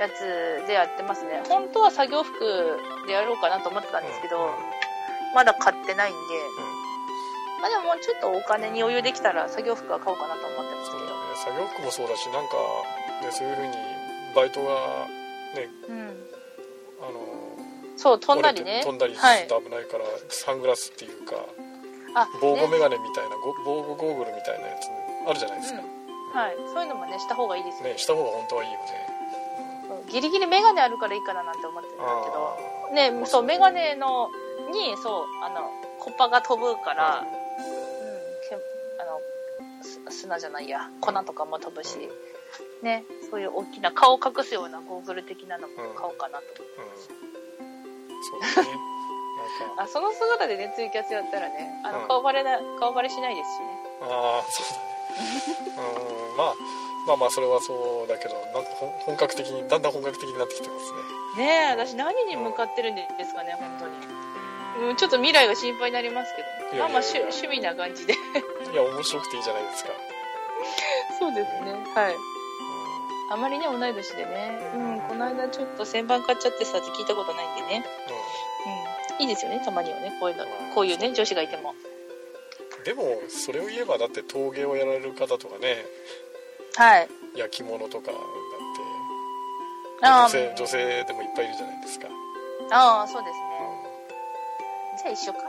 [0.00, 1.42] やつでやってますね。
[1.48, 2.38] 本当は作業服
[3.06, 4.44] でやろうかなと思ってたんですけど、うん。
[4.46, 4.52] うん
[5.34, 6.18] まだ買ってないんで、
[7.60, 11.04] まあでももうちょっとお金に余裕できたら作業服は買おうかなと思ってますけど。
[11.04, 11.12] ね。
[11.36, 12.56] 作業服もそうだしなんか、
[13.22, 13.72] ね、そういうふうに
[14.34, 15.06] バイトが
[15.54, 16.08] ねうん。
[17.04, 17.20] あの
[17.96, 18.80] そう飛んだりね。
[18.82, 19.42] 飛んだりすはい。
[19.42, 21.36] ると危ないから、サングラスっていうか
[22.14, 24.88] あ防護メねガネみたいな、ご防護ゴーグルみたいなやつ
[25.28, 25.82] あるじゃないですか、
[26.32, 26.56] はい。
[26.72, 27.92] そういうのもねした方がいいですよね。
[27.92, 29.17] ねした方が本当はいいよね
[30.10, 32.58] ギリギリメガネあるからいいかななんて思ってるんだけど。
[32.90, 34.30] あねそうメガネの
[34.72, 37.26] にそうあのコッパが飛ぶから、うん。
[38.48, 38.54] け
[39.00, 39.20] あの
[39.82, 41.98] す砂じゃないや粉とかも飛ぶし、
[42.82, 46.88] ねそういう大きな顔を隠すようなゴーグル的なのも買おうかなと、うん。
[48.22, 48.76] そうだね。
[49.68, 49.82] なんか。
[49.84, 52.08] あその姿でねツイキャスやったらねあの、うん。
[52.08, 53.66] 顔バレな顔バレしないですしね。
[54.02, 54.88] ああそうだね。
[56.30, 56.54] うんまあ
[57.08, 60.92] まあまあそれはそうだけどなんか本本格的にだんだん本格的になってきてます
[61.40, 61.48] ね。
[61.48, 66.76] ねえ私何に向かってるんですかね本当に、うん、ちょっと未来が心配になりますけど。
[66.76, 68.12] いやいやまあまあ趣趣味な感じで。
[68.12, 69.90] いや面白くていいじゃないですか、
[71.18, 71.72] そうですね。
[71.96, 72.14] はい。
[72.14, 72.20] うん
[73.30, 74.58] あまりね同い年でね。
[74.74, 77.84] うんこの間ちょっと旋盤買っちゃってさって聞いたことないんでね。
[79.18, 79.22] うん。
[79.22, 80.44] いいですよねたまにはねこういうの。
[80.74, 81.70] こういうね女子がいても。
[81.70, 81.98] うん
[82.84, 85.84] でもそれを言えばだって陶芸をやられる方とかね
[86.78, 87.10] はい。
[87.34, 92.06] 焼き物とかだって女性女性でもいっぱいいるじゃないですか、
[92.70, 93.40] ああそうですね。
[94.94, 95.40] うじゃあ一緒か。
[95.42, 95.44] ん、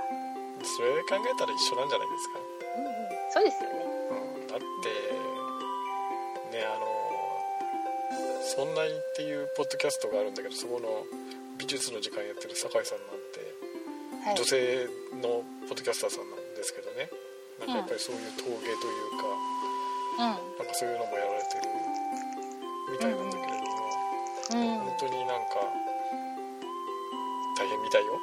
[0.66, 2.40] それ考えたら一緒なんじゃないですか、
[2.78, 2.94] うんうん。
[3.30, 3.86] そうですよね。
[4.10, 4.66] うん、だって
[6.58, 6.90] ねあの
[8.46, 11.06] 「そんない」っていうポッドキャストがあるんだけどそこの
[11.58, 13.54] 美術の時間やってる酒井さんなんて
[14.26, 14.36] はい。
[14.36, 14.90] 女性
[15.22, 17.10] のポッドキャスターさんなんですけどね。
[17.60, 18.70] なんかやっぱりそういう陶芸という
[19.20, 19.26] か、
[20.20, 21.72] なんかそういうのもやられてる
[22.92, 23.80] みたいなんだけれども、
[24.52, 25.64] うんうん本当になんか
[27.56, 28.20] 大変みたいよ。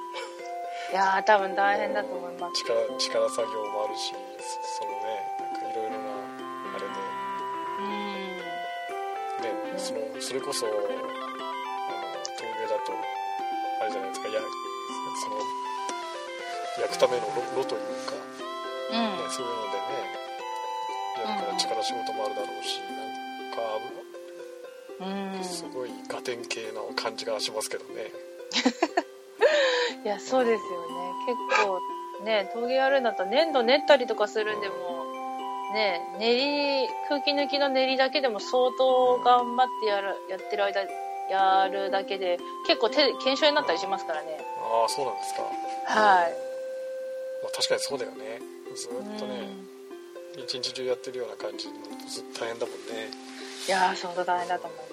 [0.93, 2.61] いやー多分大変だと思います。
[2.61, 5.97] 力力作業もあるしそそのねなんかいろいろな
[6.77, 6.93] あれで。
[7.81, 8.45] うん。
[9.73, 12.93] ねそのそれこそあの陶芸だと
[13.81, 14.41] あれじゃないですかや
[15.17, 15.41] その
[16.79, 17.25] 焼くための
[17.57, 18.13] 炉炉というか、
[18.93, 19.17] うん。
[19.17, 20.26] ね、そういうのでね
[21.35, 23.97] から力仕事もあるだろうしなんか
[25.01, 25.45] うん。
[25.45, 28.11] すごいガテン系な感じがしますけどね。
[30.05, 31.13] いやそうですよね。
[31.27, 31.81] 結構
[32.25, 35.07] ね陶芸やるんだと粘土練ったりとかするんでも
[35.75, 36.37] ね練
[36.85, 40.83] り空気抜きの練りだけでも相当頑張ってやるやってる間
[41.29, 44.39] やるだけで結構手検証になったりしますからね。
[44.63, 46.33] ああそうなんですか、はい。
[47.43, 48.41] まあ、確かにそうだよね。
[48.75, 49.49] ずーっとね
[50.37, 51.75] 一日中やってるような感じの
[52.09, 53.11] ずっと大変だもんね。
[53.67, 54.85] いやー相当大変だと思いま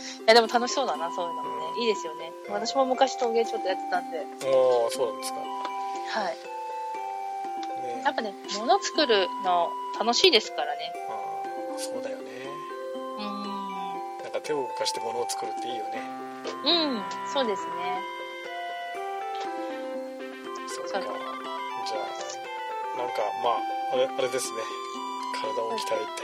[0.00, 0.22] す。
[0.22, 1.80] いやでも楽しそうだなそういうのもね。
[1.80, 2.32] いいですよね。
[2.48, 4.18] 私も昔陶芸ちょっとやってたんで。
[4.20, 4.26] ああ
[4.90, 5.40] そうなんですか。
[5.40, 6.36] はい。
[7.82, 8.02] ね。
[8.04, 10.92] やっぱね物作るの楽しいですからね。
[11.08, 11.12] あ
[11.76, 12.24] あそうだよね。
[12.94, 14.24] うーん。
[14.24, 16.02] なんか手を動かして物を作るっていいよね。
[16.64, 17.70] うんそうですね。
[20.66, 21.04] そうかじゃあ
[22.98, 24.58] なんかまああれあれですね。
[25.40, 26.22] 体を鍛えて、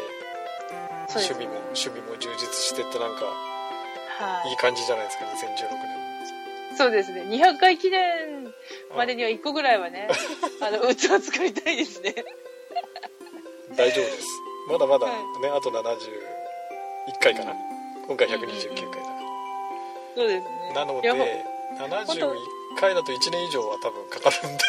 [1.09, 1.33] そうです。
[1.33, 4.51] 趣味も趣味も充実してってなんかはい。
[4.51, 6.77] いい感じじゃないですか2016年。
[6.77, 7.23] そうですね。
[7.23, 8.53] 200回記念
[8.95, 10.09] までには1個ぐらいはね、
[10.61, 12.15] あの、器作りたいですね。
[13.75, 14.29] 大丈夫です。
[14.69, 17.53] まだまだはね、あと71回かな。
[18.07, 19.17] 今回129回だか
[20.15, 20.73] そうですね。
[20.75, 24.65] らなので71回だと1年以上は多分かかるんで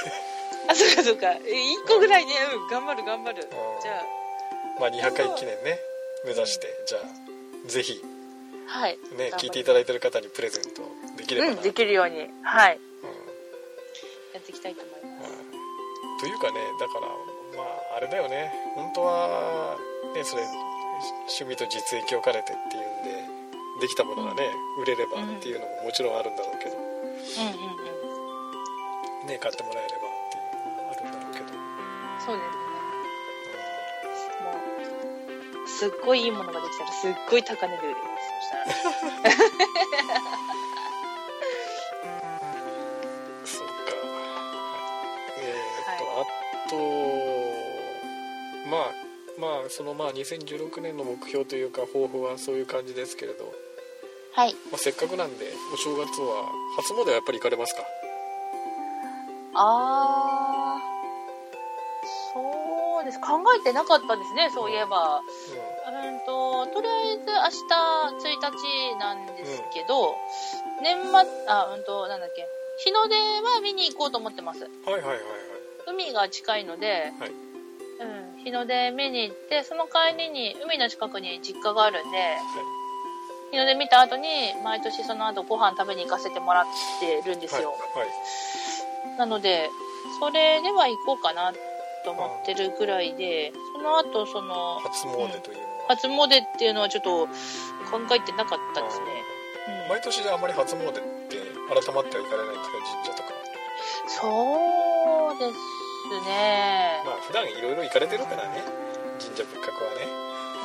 [0.69, 1.31] あ、そうかそうか。
[1.31, 3.39] え、1個ぐらいね、うん、頑張る頑張る。
[3.39, 4.03] んじゃ
[4.79, 5.79] まあ200回記念ね
[6.23, 8.01] 目指してじゃあぜひ
[8.69, 8.97] あ、はい。
[9.17, 10.83] ね聞いていただいてる方にプレゼント
[11.17, 12.77] できればな、うん、できるように、はい。
[12.77, 13.17] うん
[14.33, 15.33] やっていきたいと思います。
[16.21, 17.07] というかねだから
[17.57, 19.77] まああれだよね本当は
[20.13, 20.43] ねそれ
[21.39, 24.49] 趣味と実益を兼ねてっていうんでできたものがね
[24.81, 27.71] 売れればっていうのももちろんあるんだろうけど、うんうん
[29.21, 29.27] うん。
[29.27, 29.96] ね買ってもらえれば
[32.27, 32.51] そうですね。
[34.43, 38.05] もう、すっごいいいものができたら、すっごい高値で売れます。
[38.41, 39.35] そしたら。
[43.45, 43.73] そうか
[45.39, 46.75] えーっと、あと
[48.69, 48.81] まあ
[49.39, 53.53] まあそのまあ2016年の目標というか抱負はそういう感じですけれど、
[54.33, 54.53] はい。
[54.71, 57.83] まあ、せっかくなんでお正月は初詣はやっぱり行かれますか？
[59.53, 60.26] あー、そう
[63.07, 63.19] です。
[63.19, 65.21] 考えてなかったですね、そういえば。
[65.21, 70.15] うんと、とりあえず明日1日なんですけど、
[70.83, 72.47] 年末、あ、うんと、なんだっけ、
[72.83, 74.63] 日の出は見に行こうと思ってます。
[74.63, 75.19] はいはいはいはい
[75.87, 82.17] 海が近いので、はいうん、日の出見に行って、その帰りに海の近くに実家があるんで、
[83.51, 86.65] 日の出見た後に、毎年その後ご飯食べに行かせてもらっ
[86.99, 87.69] てるんですよ。
[87.69, 88.09] はいはい
[89.17, 89.69] なので、
[90.19, 91.51] それでは行こうかな
[92.07, 97.27] と思ってるぐらいで、その後、その、初詣というのは、初詣っていうのはちょっと
[97.91, 99.05] 考えてなかったですね。
[99.83, 101.01] うん毎年であんまり初詣って
[101.67, 103.29] 改まってはいかれないんですか神社とか
[104.07, 107.03] そうですね。
[107.05, 108.63] まあ普段いろいろ行かれてるからね
[109.19, 110.07] 神社仏閣はね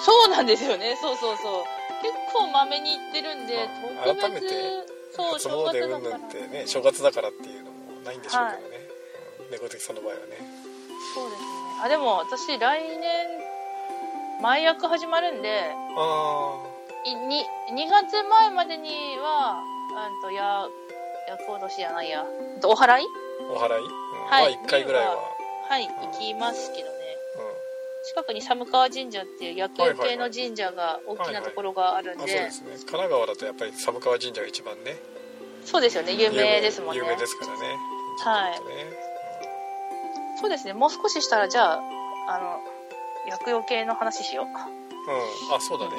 [0.00, 0.96] そうなんですよね。
[1.00, 1.64] そうそうそう。
[2.02, 3.68] 結構まめに行ってるんで、
[4.04, 4.46] 特別改めて、
[5.10, 6.14] そう、初詣うんぬん。
[6.14, 8.92] ってね正月だからっていうのもないんでしょうけどね、うん
[9.52, 10.40] 猫的さんの場合はね
[11.14, 11.48] そうですね。
[11.84, 13.00] あ、でも私来年、
[14.40, 16.58] 前役始まるんで、あ
[17.04, 20.66] いに2月前までには、うんと、や、
[21.28, 22.24] 厄落としじゃないや、
[22.64, 23.06] お祓い？
[23.50, 23.90] あお祓い、うん。
[24.26, 24.56] はい。
[24.56, 25.16] まあ1回ぐらいは、
[25.68, 26.92] はい、行きますけどね。
[28.04, 32.70] う近くに寒川神社っていう野球系の神社が大きなところがあるんん、あそうでで、すね。
[32.70, 34.96] 神奈川だとやっぱり寒川神社が一番ね。
[35.64, 36.98] そうですよね、有名ですもんね。
[36.98, 37.58] 有名ですからね。
[38.24, 39.11] はい
[40.40, 41.80] そうですね、もう少ししたら、じゃあ、
[42.28, 42.60] あの、
[43.26, 44.46] 薬用系の話しよう。
[44.46, 44.52] うん、
[45.54, 45.92] あそうだね、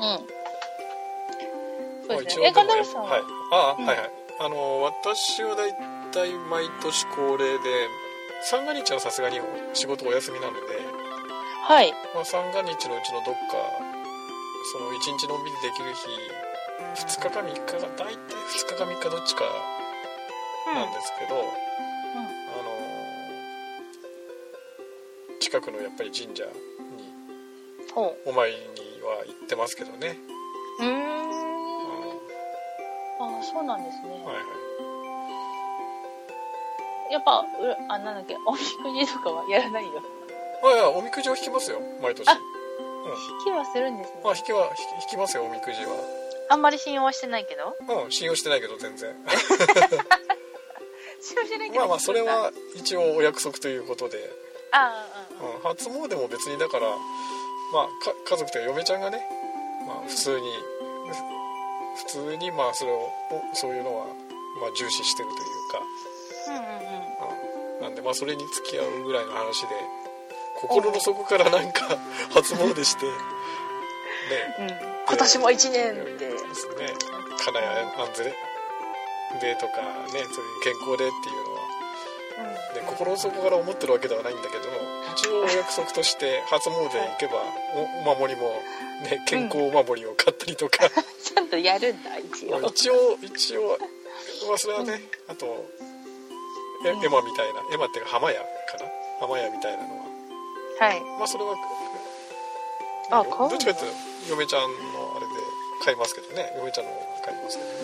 [0.00, 0.26] うん。
[2.06, 2.42] そうですね。
[2.42, 5.76] まあえ、カンダルさんは、はい、あ、うんはいはいあの私はだい
[6.12, 7.92] たい毎年恒例で
[8.40, 9.38] 三が日はさすがに
[9.74, 10.60] 仕事お休みなので、
[11.68, 11.92] はい。
[12.14, 13.60] まあ、三が日のうちのどっか
[14.72, 16.08] その一日のんびりできる日
[17.04, 19.44] 2日か3日が大体2日か3日どっちか
[20.68, 20.74] うん。
[20.74, 22.69] なんですけど、あの
[25.50, 26.50] 近くのやっぱり神社に
[27.92, 30.16] ほお参りには行ってますけどね、
[30.78, 30.84] う。
[30.84, 30.86] ん。
[30.86, 31.00] うん
[33.18, 34.10] あそうなんですね。
[34.24, 34.44] はいはい
[37.12, 37.44] やっぱ、う
[37.88, 38.64] あ、なんだっけ、おみく
[39.04, 40.00] じとかはやらないよ。
[40.62, 42.38] まあいやおみくじを引きますよ毎年あ
[43.40, 44.20] 引きはするんですね。
[44.22, 45.88] まあ引きは引き引きますよおみくじは
[46.48, 47.74] あんまり信用はしてないけど？
[48.04, 49.12] うん信用してないけど全然
[51.20, 51.80] 信用してないけど。
[51.80, 52.22] まあまあそれ。
[52.22, 54.30] は一応お約束ということで、
[54.70, 55.54] ああ、うん。
[55.54, 56.86] うん、初詣も別にだから
[57.72, 59.18] まあか家族というか嫁ちゃんがね、
[59.86, 60.46] まあ、普通に
[61.96, 62.96] 普通にまあそれを
[63.52, 64.06] おそういうのは
[64.60, 65.80] まあ重視してるというか、
[66.48, 67.44] うん。
[67.44, 67.50] うん
[67.80, 69.68] なんでまあそれに付き合うぐらいの話で
[70.60, 71.96] 心の底からなんか
[72.34, 73.12] 初詣してね。
[74.58, 74.68] うん、
[75.08, 76.28] 今年も一年って。
[76.28, 76.94] ですね。
[77.40, 77.64] 家内
[77.96, 78.26] 安全
[79.40, 79.80] でとか
[80.12, 81.60] ねそういう健康でっていうのは。
[82.74, 84.68] で心の底から思ってるわけではないんだけど
[85.14, 87.32] 一応お約束として初詣行けば
[87.74, 88.48] おお守りも、
[89.02, 90.88] ね、健康お守りを買ったりとか、
[91.22, 92.60] ちゃんとやるんだ、一応。
[92.68, 93.78] 一応一応
[94.48, 95.64] まあそれはね、あと
[96.84, 97.04] えうん。
[97.04, 97.60] エマみたいな。
[97.72, 98.46] エマっていうか浜屋か
[98.78, 98.86] な？
[99.20, 100.04] 浜屋みたいなのは。
[100.80, 101.00] はい。
[101.18, 101.54] まあそれは
[103.12, 103.96] あどっちかっていうと
[104.30, 105.32] 嫁ちゃんのあれで
[105.84, 106.52] 買いますけどね。
[106.58, 106.92] 嫁ちゃんの
[107.24, 107.74] 買いますけどね。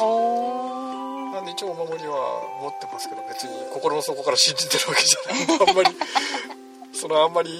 [0.00, 1.32] おー。
[1.32, 5.68] なんで一応お守りは持ってますけど別に心の底から信じてるわけじゃない。
[5.68, 5.96] あんまり
[7.02, 7.50] そのあんまり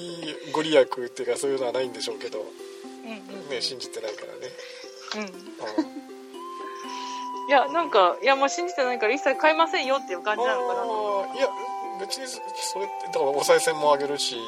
[0.52, 3.50] ご利益っていうかそういうのはないんでしょうけど、うんうんうん。
[3.50, 4.46] ね、信じてないからね、
[5.18, 5.82] うん。
[5.82, 6.02] うん
[7.48, 11.50] いや、なんか、いや、もう信じてないから一切買いませんよっていう感じなのかないや
[11.98, 12.38] 別にそ
[12.78, 14.40] れってだからお賽銭もあげるし、ね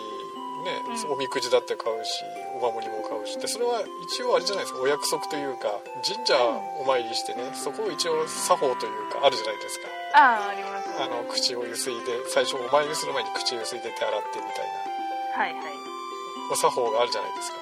[0.88, 2.22] うんおみくじだって買うし
[2.54, 5.68] お守りも買うしでそれは一応あれじゃないですかお約束というか
[6.06, 6.34] 神社
[6.80, 10.03] お参りしてねそこを一応作法というかあるじゃないですかた。
[10.14, 11.02] ああ、あります。
[11.02, 14.66] あの口をゆすいで最初お参りする前に口をゆすいで手洗ってみたい
[15.34, 15.74] はいはい。
[16.50, 17.58] な作法があるじゃないですか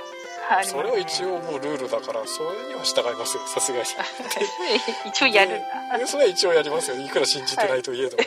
[0.55, 1.37] はい、それは一応。
[1.37, 3.85] 応もうルールだからそれには従いますよさすがに
[5.09, 5.99] 一応やるんだ。
[5.99, 8.27] でそれは一応やりますよいくら信じてないといえども、い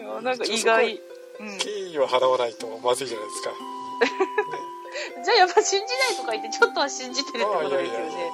[0.00, 1.00] やなんか意外。
[1.40, 1.58] うん。
[1.58, 3.50] 敬意は払わないとまずいじゃないですか、
[5.20, 8.32] ね、じゃあやっぱ信じないとか言ってちょっとは信じてるってああいことやいやいやいやですよね。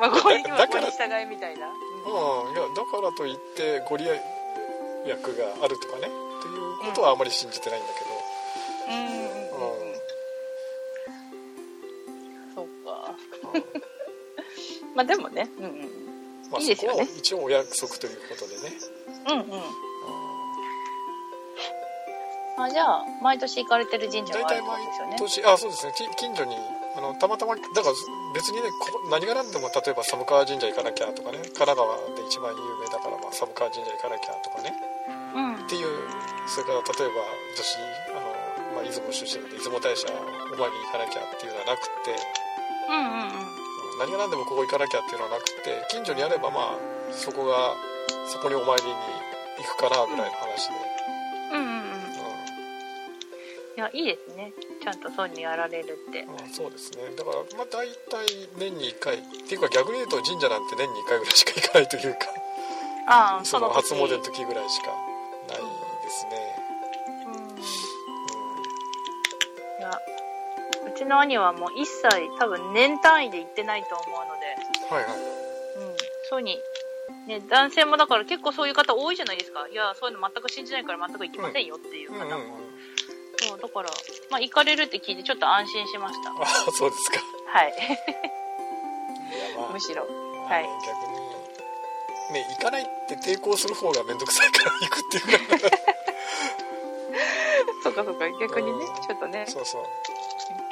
[0.00, 1.68] まあ、ここにはだからここに従いみたいな。
[1.68, 2.52] うん。
[2.52, 4.20] いやだからといってご利益が
[5.62, 8.10] あるとかねっていうことはあまり信じてないんだけど、
[8.88, 9.06] うん。
[9.06, 9.14] うん。
[9.14, 9.94] うん。
[12.54, 13.14] そっか。
[14.94, 15.48] まあでもね。
[15.58, 15.64] うん。
[15.64, 15.70] うん。
[16.50, 18.76] まあ、いいですそこは一応お約束ということでね、
[19.28, 19.40] うん。
[19.40, 19.62] うん。
[22.56, 24.86] あ、じゃあ、毎年行かれてる神社大がある体毎ん。
[24.86, 25.16] ですよね。
[25.18, 26.56] 年あそうですねき近所に
[26.94, 27.94] あのたまたまだから
[28.34, 34.72] 別にねここ何が何でも例えば寒川神社行かなきゃとかね神奈川で一番有名だから、まあ、寒川神社行かなきゃとかね。
[35.34, 35.54] うん。
[35.54, 35.90] っていう
[36.46, 37.26] それから例えば
[37.56, 37.78] 私
[38.14, 38.30] あの
[38.74, 42.14] まあ、出雲出身で出雲大社お参りに行かなきゃっていうのはなくて、
[42.90, 43.64] うんうんうん。
[43.98, 46.78] 何が何でもここ行かなきゃっていうのはなくて近所にあればまあ
[47.10, 47.74] そこが
[48.26, 48.94] そこにお参りに
[49.58, 50.74] 行くかなぐらいの話で、
[53.84, 54.52] やいいですね。
[54.82, 56.24] ちゃんとそうにやられるって。
[56.24, 57.14] まあ、そうですね。
[57.16, 58.26] だからまあ大体
[58.56, 59.16] 年に1回。
[59.16, 62.18] っていうか逆に言うと神社なんて年に1回ぐらいしか行かないというか。
[63.06, 64.88] ああ その初時詣の時ぐらいしか
[65.48, 66.56] ないですね、
[67.26, 67.58] うん。
[69.78, 70.00] いや
[70.86, 72.08] うちの兄はもう一切
[72.38, 75.18] 多分年単位で行ってないと思うのうん、はいはい。
[75.18, 75.22] で、
[75.76, 75.96] うん、
[76.28, 76.58] そうに、
[77.26, 79.68] ね、男性もだから結構そういう方多いじゃないですか。
[79.68, 82.24] いやそういうの全く信じないから全く行きませんよっていう方。
[82.24, 82.63] も、
[83.64, 83.88] だから、
[84.30, 86.30] まあ、行かれるって聞いてちょっと安心しました。
[86.32, 86.34] あ
[86.68, 87.16] あそうですか。
[87.48, 87.72] はい。
[89.56, 90.02] まあむしろ。
[90.04, 90.68] はい。
[90.84, 95.76] 逆にね行かないって抵抗する方が面倒くさいから行くっていうか。
[97.84, 98.28] そうかそうか。
[98.38, 98.86] 逆にねうん。
[99.00, 99.46] ちょっとね。
[99.48, 99.82] そうそう。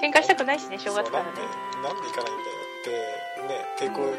[0.02, 1.30] 喧嘩したくないしね正月からね。
[1.82, 4.14] なんで行かないんだよってね抵抗、っ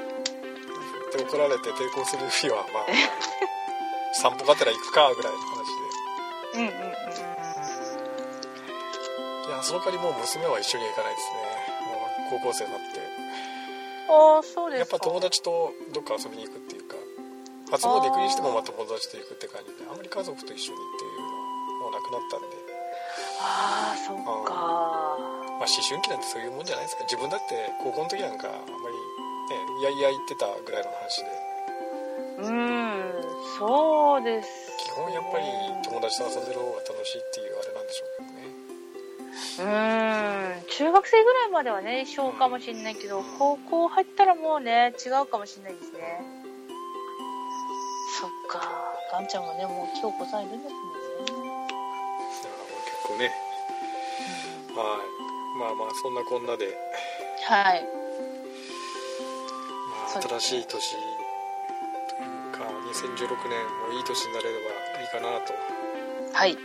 [1.12, 2.86] て怒られて抵抗する日はまあ
[4.18, 5.54] 散歩がてら行くかぐらいの話
[6.56, 7.33] うんうんうんで
[9.44, 11.44] いやその代わりもう娘は一緒には行かないですね。
[11.92, 13.00] もう高校生になって。
[14.10, 14.96] ああそうですか。
[14.96, 16.96] やっぱ友達とどっか遊びに行くっていうか
[17.72, 22.56] 初詣行くにしてもまあ友達と行くって感じであんまり家族と一緒にっていうのはもうなくなったんで。
[23.44, 24.54] ああそっか。
[25.60, 27.04] まあ、思春期なんてそういうもんじゃないですか。
[27.04, 28.96] 自分だって高校の時なんかあんまり
[29.52, 31.32] ねいやいや言ってたぐらいの話で。
[32.40, 33.24] うーん
[33.60, 34.50] そうです。
[34.80, 35.46] 基本やっぱり
[35.84, 38.24] 友達と遊んでる方が楽しいっていうあれなんでしょう。
[38.24, 38.33] けどね
[39.60, 40.64] うーん。
[40.70, 46.22] 中学生ぐらいまではね一緒かもしれないけど高校入ったらもうね違うかもしれないですね。
[48.20, 48.62] そっか。
[49.12, 51.00] ガンちゃんがねもう今日子さんいるんですもんね。
[52.86, 53.32] 結構ね。
[54.76, 55.00] はい。
[55.60, 56.76] まあまあそんなこんなで、
[57.46, 57.84] はい。
[57.84, 57.88] ま
[60.18, 61.04] あ、新しい年という
[62.52, 62.60] か
[62.92, 64.58] 2016年もいい年になれれ
[64.96, 65.62] ばいいかなと思
[66.34, 66.54] はい。
[66.54, 66.62] って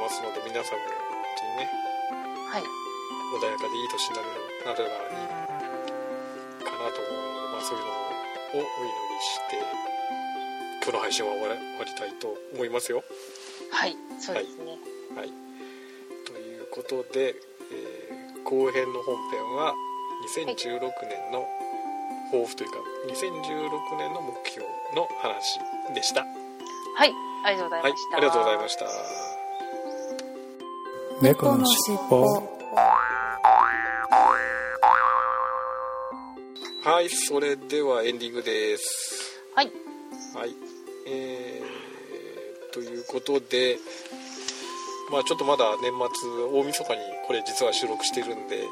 [0.00, 0.84] ますので皆さんも
[1.56, 1.70] ね
[2.50, 4.34] はい穏やかでいい年になれれ
[4.64, 5.22] ばなればい
[6.60, 7.94] いかなと思うので、まあ、そういうのを
[8.54, 9.58] お祈りして
[10.82, 13.02] 今日の配信は終わり終わりたいと思いますよ。
[13.70, 14.78] はいそうですね
[15.16, 15.32] はい、
[16.26, 17.34] ということで、
[17.72, 19.74] えー後編の本編は
[20.36, 21.48] 2016年の
[22.30, 22.76] 抱負というか
[23.08, 25.58] 2016年の目標の話
[25.94, 26.20] でした。
[26.20, 26.26] は
[26.96, 27.12] はい
[27.44, 29.33] ありがとうございい、ました、ありがとうございました。
[31.20, 32.42] 猫のしっぽ
[36.82, 39.40] はい、それではエンディングです。
[39.54, 39.72] はい。
[40.34, 40.54] はい。
[41.06, 43.78] えー、ということで、
[45.10, 48.64] まあちょっとまだ年末、大晦日にこれ実は収録してるんで、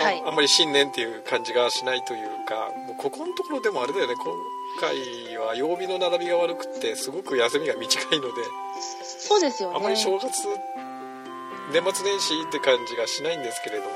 [0.00, 0.22] あはい。
[0.26, 4.34] あんまり新年っていう感じがしないというか、もうここのところでもあれだよね、今
[4.80, 8.42] 回は曜日の並びが悪くって、すごく休みが短いので、
[9.00, 9.76] そうですよね。
[9.76, 10.48] あんまり正月、
[11.72, 13.90] 年末年始って感じがしないんですけれども、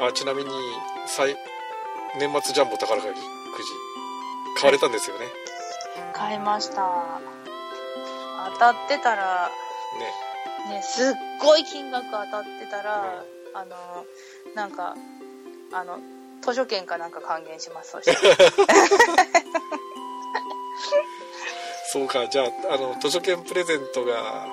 [0.00, 0.08] うんうん。
[0.08, 0.50] あちなみに
[1.06, 1.34] 最
[2.18, 3.14] 年末ジャンボ宝くじ
[4.56, 5.26] 買われたんですよね、
[6.12, 7.20] 買いました。
[8.54, 9.50] 当たってたら
[10.68, 10.74] ね。
[10.74, 13.24] ねすっごい金額当たってたら、
[13.54, 14.04] あの
[14.54, 14.96] なんか
[15.72, 15.98] あの
[16.42, 17.92] 図書券かなんか還元します。
[17.92, 18.16] そして。
[21.90, 24.46] そうかじゃああの図書券プレゼントが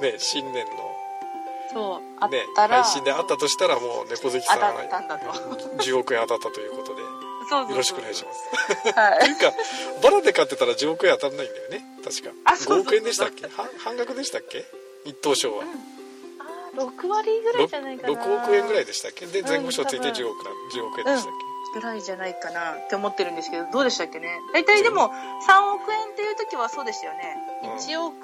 [0.00, 0.72] ね新年の。
[1.72, 5.30] そうあっねたら、配信であったとしたらもう猫好きさん当たったんだと。
[5.82, 7.00] 10億円当たったということで。
[7.00, 7.08] よ
[7.50, 7.76] そうそうそう。
[7.78, 8.40] ろしくお願いします。
[8.82, 9.28] すはとい。
[9.30, 9.52] いうか
[10.02, 11.84] バラで買ってたら10億円当たらないんだよね。
[12.04, 12.30] 確か。
[12.44, 12.78] あそうそうそう。
[12.78, 13.44] 5億円でしたっけ？
[13.46, 14.64] は半額でしたっけ？
[15.04, 15.64] 一等賞は。
[15.64, 18.12] あー6割ぐらいじゃないかな。
[18.24, 19.26] 6, 億円ぐらいでしたっけ？
[19.26, 20.24] でうん前後賞ついて多分。
[20.24, 21.32] 10億なん10億円でしたっ
[21.74, 24.38] ぐらいじゃないかなって思ってるんですけどどうでしたっけね？
[24.52, 25.10] 大体でも
[25.46, 28.14] 3億円っていう時はそうでしたよね、うん1億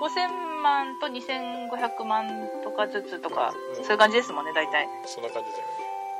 [0.00, 3.78] 5000万と2500万とかずつとか、うん。
[3.78, 4.88] うんそういう感じですもんね大体。
[5.02, 5.74] けそんな感じだよね。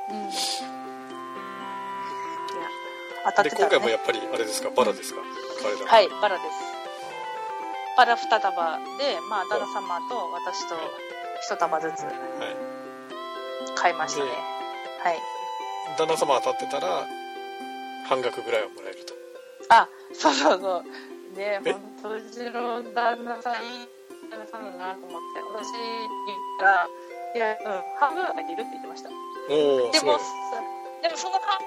[0.09, 0.17] うん。
[0.21, 0.31] いや
[3.25, 4.69] 当たってたら、ね、で今回もやっぱりあれですか？
[4.75, 5.21] バラですか？
[5.61, 6.47] 買われたのはいバラです。
[7.97, 10.75] バラ2束でまあ旦那様と私と
[11.49, 12.13] 1束ずつはい。
[13.75, 14.29] 買いましたね。
[14.29, 15.19] ではい
[15.97, 17.05] 旦那様当たってたら
[18.07, 19.13] 半額ぐらいはもらえると。
[19.69, 20.83] あそうそうそう。
[21.37, 21.71] ねえ？
[21.71, 23.87] 本当うちの旦那さんいい
[24.29, 25.77] 旦那さんだなと思って私に
[26.27, 26.87] 言ったら
[27.35, 29.09] いやうん半分は入れるって言ってました。
[29.49, 30.19] おおですも
[31.01, 31.57] でもその半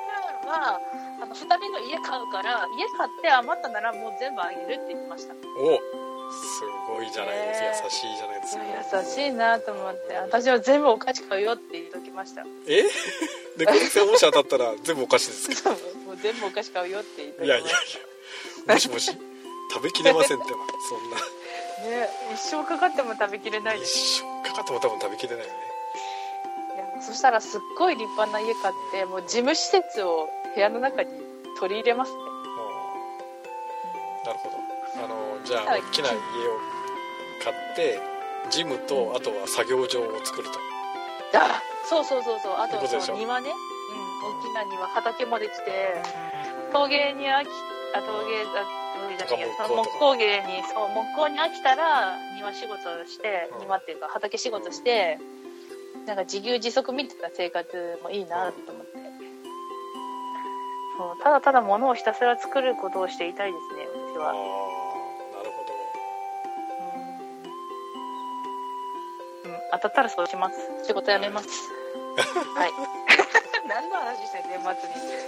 [0.44, 0.80] 分は
[1.22, 5.34] あの2人の家買うから家買って余ったならもう全部あげるって言ってました。
[5.56, 6.03] おお
[6.34, 8.56] すごいじゃないですか、ね優しいじゃないです
[8.90, 8.98] か。
[9.00, 10.14] 優しいなと思って。
[10.16, 12.44] 私は全部お菓子買うよって言っときました。
[12.66, 12.82] え？
[13.56, 15.70] でこれ専門者当たったら全部お菓子ですか？
[16.06, 19.10] もう全部お菓子買うよって言っときまいやいやいやもしもし
[19.72, 20.58] 食べきれませんってば。
[20.88, 21.16] そんな。
[21.16, 23.80] ね一生かかっても食べきれない。
[23.80, 25.58] です一生かかっても多分食べきれないよね。
[26.76, 31.10] いやそしたらすっごい立派な家買ってもう事務施設を部屋の中に
[31.58, 32.18] 取り入れますね、
[34.24, 34.53] なるほど
[35.44, 36.18] じゃあはい大きな家を
[37.42, 38.00] 買って
[38.50, 40.58] ジムとあとは作業場を作ると。
[41.34, 42.52] あそうそうそうそう。
[42.56, 46.00] あとそう庭ね、うん、大きな庭畑もできて
[46.72, 47.48] 陶芸に飽き
[47.94, 48.66] あ陶芸あ
[48.96, 49.26] 陶芸じゃ
[49.68, 53.60] な木工芸にそう木工に飽きたら庭仕事をして、うん。
[53.62, 55.18] 庭っていうか畑仕事して
[56.06, 58.92] なんか自給自足みたいな生活もいいなと思って、
[60.98, 64.34] そうただただ物をひたすら作ることをしていたいですね私は、
[69.74, 70.56] 当たったらそうします。
[70.86, 71.48] 仕事辞めます。
[72.56, 72.72] はい。
[73.68, 74.72] 何の話してん年末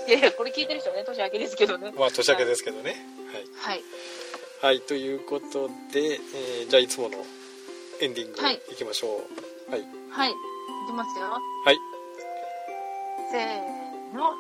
[0.07, 0.09] に。
[0.09, 1.91] いやいやこれ聞いてる人ね年明けですけどね。
[1.91, 2.97] どまあ年明けですけどね。
[3.33, 3.75] はい。
[3.75, 3.83] はい、
[4.63, 7.19] はい、ということで、えーじゃあいつもの
[8.01, 8.61] エンディングはい。
[8.71, 9.23] いきましょ
[9.69, 9.71] う。
[9.71, 9.85] はい。
[10.11, 10.31] はい。
[10.31, 10.35] い
[10.87, 11.27] きますよ。
[11.65, 11.79] はい。
[13.31, 14.35] せーの。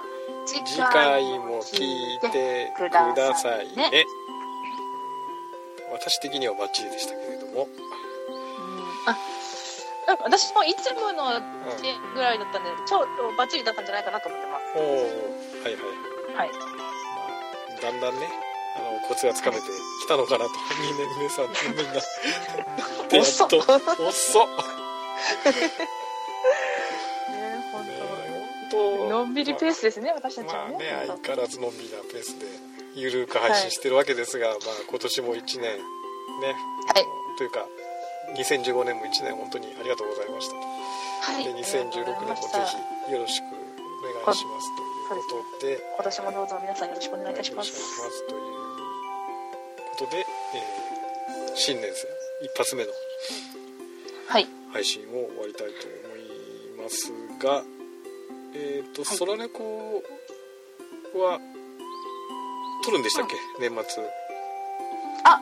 [0.46, 4.06] 次次回も聞いてくださいねね。
[5.92, 7.68] 私的にはバッチリでしたけれども
[10.06, 11.40] 私もいつもの
[12.14, 14.92] ぐらいだったんでちょっとバッチリだったんじゃないかなと思ってまおお
[15.64, 15.74] はいはい。
[15.74, 16.50] すはい。
[16.50, 16.54] ま
[17.78, 18.28] あ、だんだんね
[18.76, 20.50] あのコツがつかめてきたのかなと。
[20.80, 21.92] みんな皆さんみんな
[23.08, 23.46] でや遅っ。
[23.48, 24.46] っと遅っ。
[27.30, 27.90] ね本ね
[28.70, 29.10] 当本当。
[29.10, 32.46] のんびりペースですね私たちまあはね,、ね相変わらずのんびりなペースで
[32.94, 35.62] ゆるく配信してるわけですが、まあ今年も1年
[36.40, 36.54] ね、
[36.94, 37.06] はい。
[37.38, 37.66] というか
[38.34, 41.44] 2015年も1年本当にありがとうございましたはい。
[41.44, 42.48] で2016年もぜ
[43.06, 44.76] ひよろしくお願いします
[45.08, 45.78] ということで。
[45.96, 48.26] 今年もどうぞ皆さんよろしくお願いいたしまよろしくお願います。
[48.26, 48.42] という
[49.98, 50.96] ことで、えー
[51.58, 51.90] 新年
[52.42, 52.90] 一発目の
[54.28, 54.46] はい。
[54.74, 57.10] 配信を終わりたいと思います
[57.42, 57.62] が
[58.54, 59.18] えっ、とはい。
[59.18, 60.02] 空猫
[61.18, 61.40] は
[62.84, 64.04] 撮るんでしたっけ、年末。
[65.24, 65.40] あ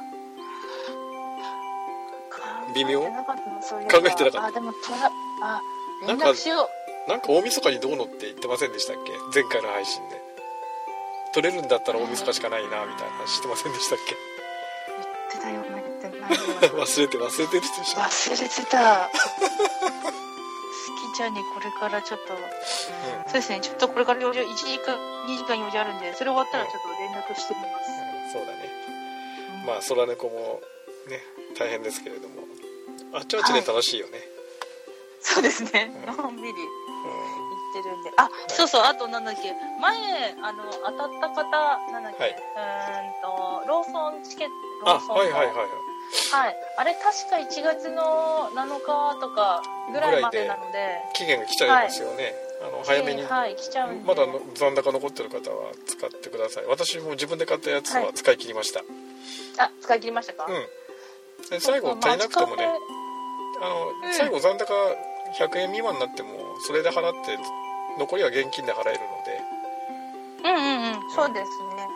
[2.75, 3.01] 微妙？
[3.01, 3.13] 考え
[4.15, 4.45] てなかった？
[4.47, 5.11] あでもトラ
[5.43, 5.61] あ
[6.07, 6.69] 連絡しよ
[7.07, 7.11] う。
[7.11, 9.13] なんか大晦日にどうのって言ってませんでしたっけ？
[9.35, 10.23] 前回の配信で。
[11.35, 14.15] 撮れるんだったら大晦日しかないなみたいな話してませんでしたっけ？
[14.87, 16.29] 言ってたような言ってな
[16.85, 18.01] 忘れて忘れてるでしょ。
[18.01, 19.11] 忘れてた。
[19.11, 19.19] 好
[21.13, 22.41] きちゃんにこれからちょっとそ
[23.31, 24.97] うですねちょっとこれから用事1時間
[25.29, 27.91] 2時間用事あるんでそれ終わったらちょっと連絡してみます、
[28.37, 28.43] うん。
[28.43, 28.59] そうだね。
[29.61, 30.61] うんまあ空猫も
[31.09, 31.21] ね
[31.59, 32.43] 大変ですけれども
[33.15, 34.19] あっちはあっちで楽しいよね、
[35.21, 35.91] そうですね。
[36.09, 36.17] うん。
[36.17, 38.13] のんびりう言ってるんで。
[38.17, 39.55] あそうそうあとなんだっけ。
[39.81, 42.33] 前あの当たった方なんだっけ、はい。
[42.33, 44.49] うーんとローソンチケッ
[44.85, 45.15] トあローソンの。
[45.15, 45.67] はいはいはいはい。
[46.31, 46.57] はい。
[46.79, 51.01] あれ確か1月の7日とかぐらいまでなので。
[51.15, 56.67] 期限が来ちゃいますよね、あの早めに、はい来ちゃうまだの残高残ってる方は使ってください。
[56.67, 58.81] 私も自分で買ったやつは使い切りました、
[59.59, 61.49] あ使い切りましたか、うん。
[61.49, 62.67] で最後足りなくてもね。
[62.67, 63.04] あ
[63.61, 64.15] の、うん。
[64.15, 64.75] 最後残高
[65.39, 66.31] 100円未満になっても
[66.67, 67.39] それで払って
[67.99, 69.41] 残りは現金で払えるので。
[70.45, 71.11] うんうんうん。
[71.11, 71.89] そうですね。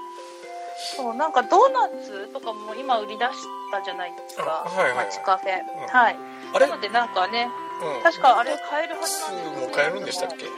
[0.96, 3.30] そうなんかドーナツとかも今売り出し
[3.70, 4.64] たじゃないですか。
[4.66, 5.06] あはいはいはい。
[5.06, 5.88] 街カフェ、ん。
[5.88, 6.16] はい。
[6.54, 6.66] あれ？
[6.66, 7.50] なのでなんかね
[7.82, 8.02] うん。
[8.02, 10.44] 確かあれ買えるはずスなんですも買えるんでしたっけ？
[10.46, 10.54] はい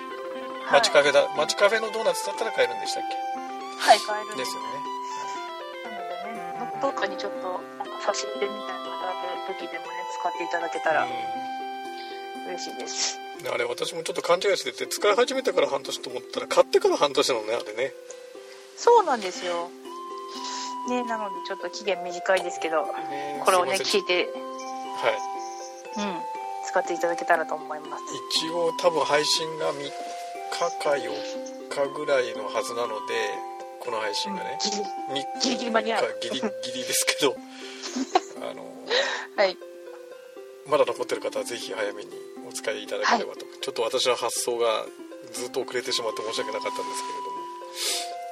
[0.72, 3.03] 街カフェだ街カフェのドーナツだったら買えるんでしたっ
[3.80, 4.89] はい買えるんですけですよね
[6.81, 11.07] どっかにちょっとなんか差し入れみたいなのがある時でもね使っていただけたら
[12.49, 13.18] 嬉しいです。
[13.18, 17.95] うんあれ私もちょっと勘違いしてて使い始めてから半年と思ったら買ってから半年なのねあれね。
[18.76, 19.70] そうなんですよ。
[20.91, 26.05] ねなのでちょっと期限短いですけどねこれをね聞いてはい。
[26.05, 26.20] うん
[26.68, 28.05] 使っていただけたらと思います。
[28.37, 29.91] 一応多分配信が3日
[30.78, 33.49] か4日ぐらいのはずなので
[33.81, 36.18] この配信がね、ギリ3ギリギリ間に合う。
[36.20, 37.35] 日ギリギリですけど
[38.49, 38.64] あの
[39.37, 39.57] はい。
[40.66, 42.11] まだ残ってる方はぜひ早めに
[42.49, 44.87] お使いいただければと、ちょっと私の発想が
[45.33, 47.03] ずっと遅れてしまって申し訳なかったんです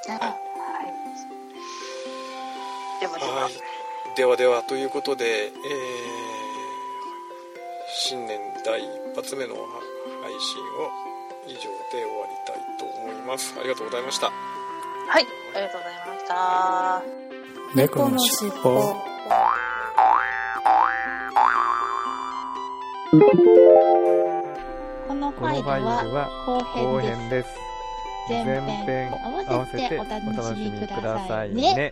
[0.07, 0.25] けれども。
[0.25, 0.37] は
[2.97, 3.01] い。
[3.01, 3.53] でもでもはい。
[4.15, 6.19] ではではということで、えー
[7.91, 9.55] 新年第一発目の
[10.21, 10.91] 配信を
[11.47, 11.59] 以上
[11.91, 13.55] で終わりたいと思います。
[13.59, 14.31] ありがとうございました
[15.11, 17.03] はいありがとうございました。
[17.75, 18.95] 猫のしっぽ。
[25.07, 26.29] このファイルは
[26.75, 27.49] 後編です。
[28.29, 29.11] 前編
[29.47, 30.21] 合わせてお楽
[30.55, 31.91] しみくださいね。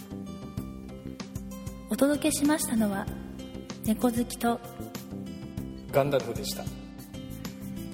[2.01, 3.05] 届けしましたのは
[3.85, 4.59] 猫好きと
[5.91, 6.63] ガンダルフでした。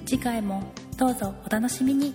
[0.06, 0.62] 次回も
[0.96, 2.14] どうぞお楽しみに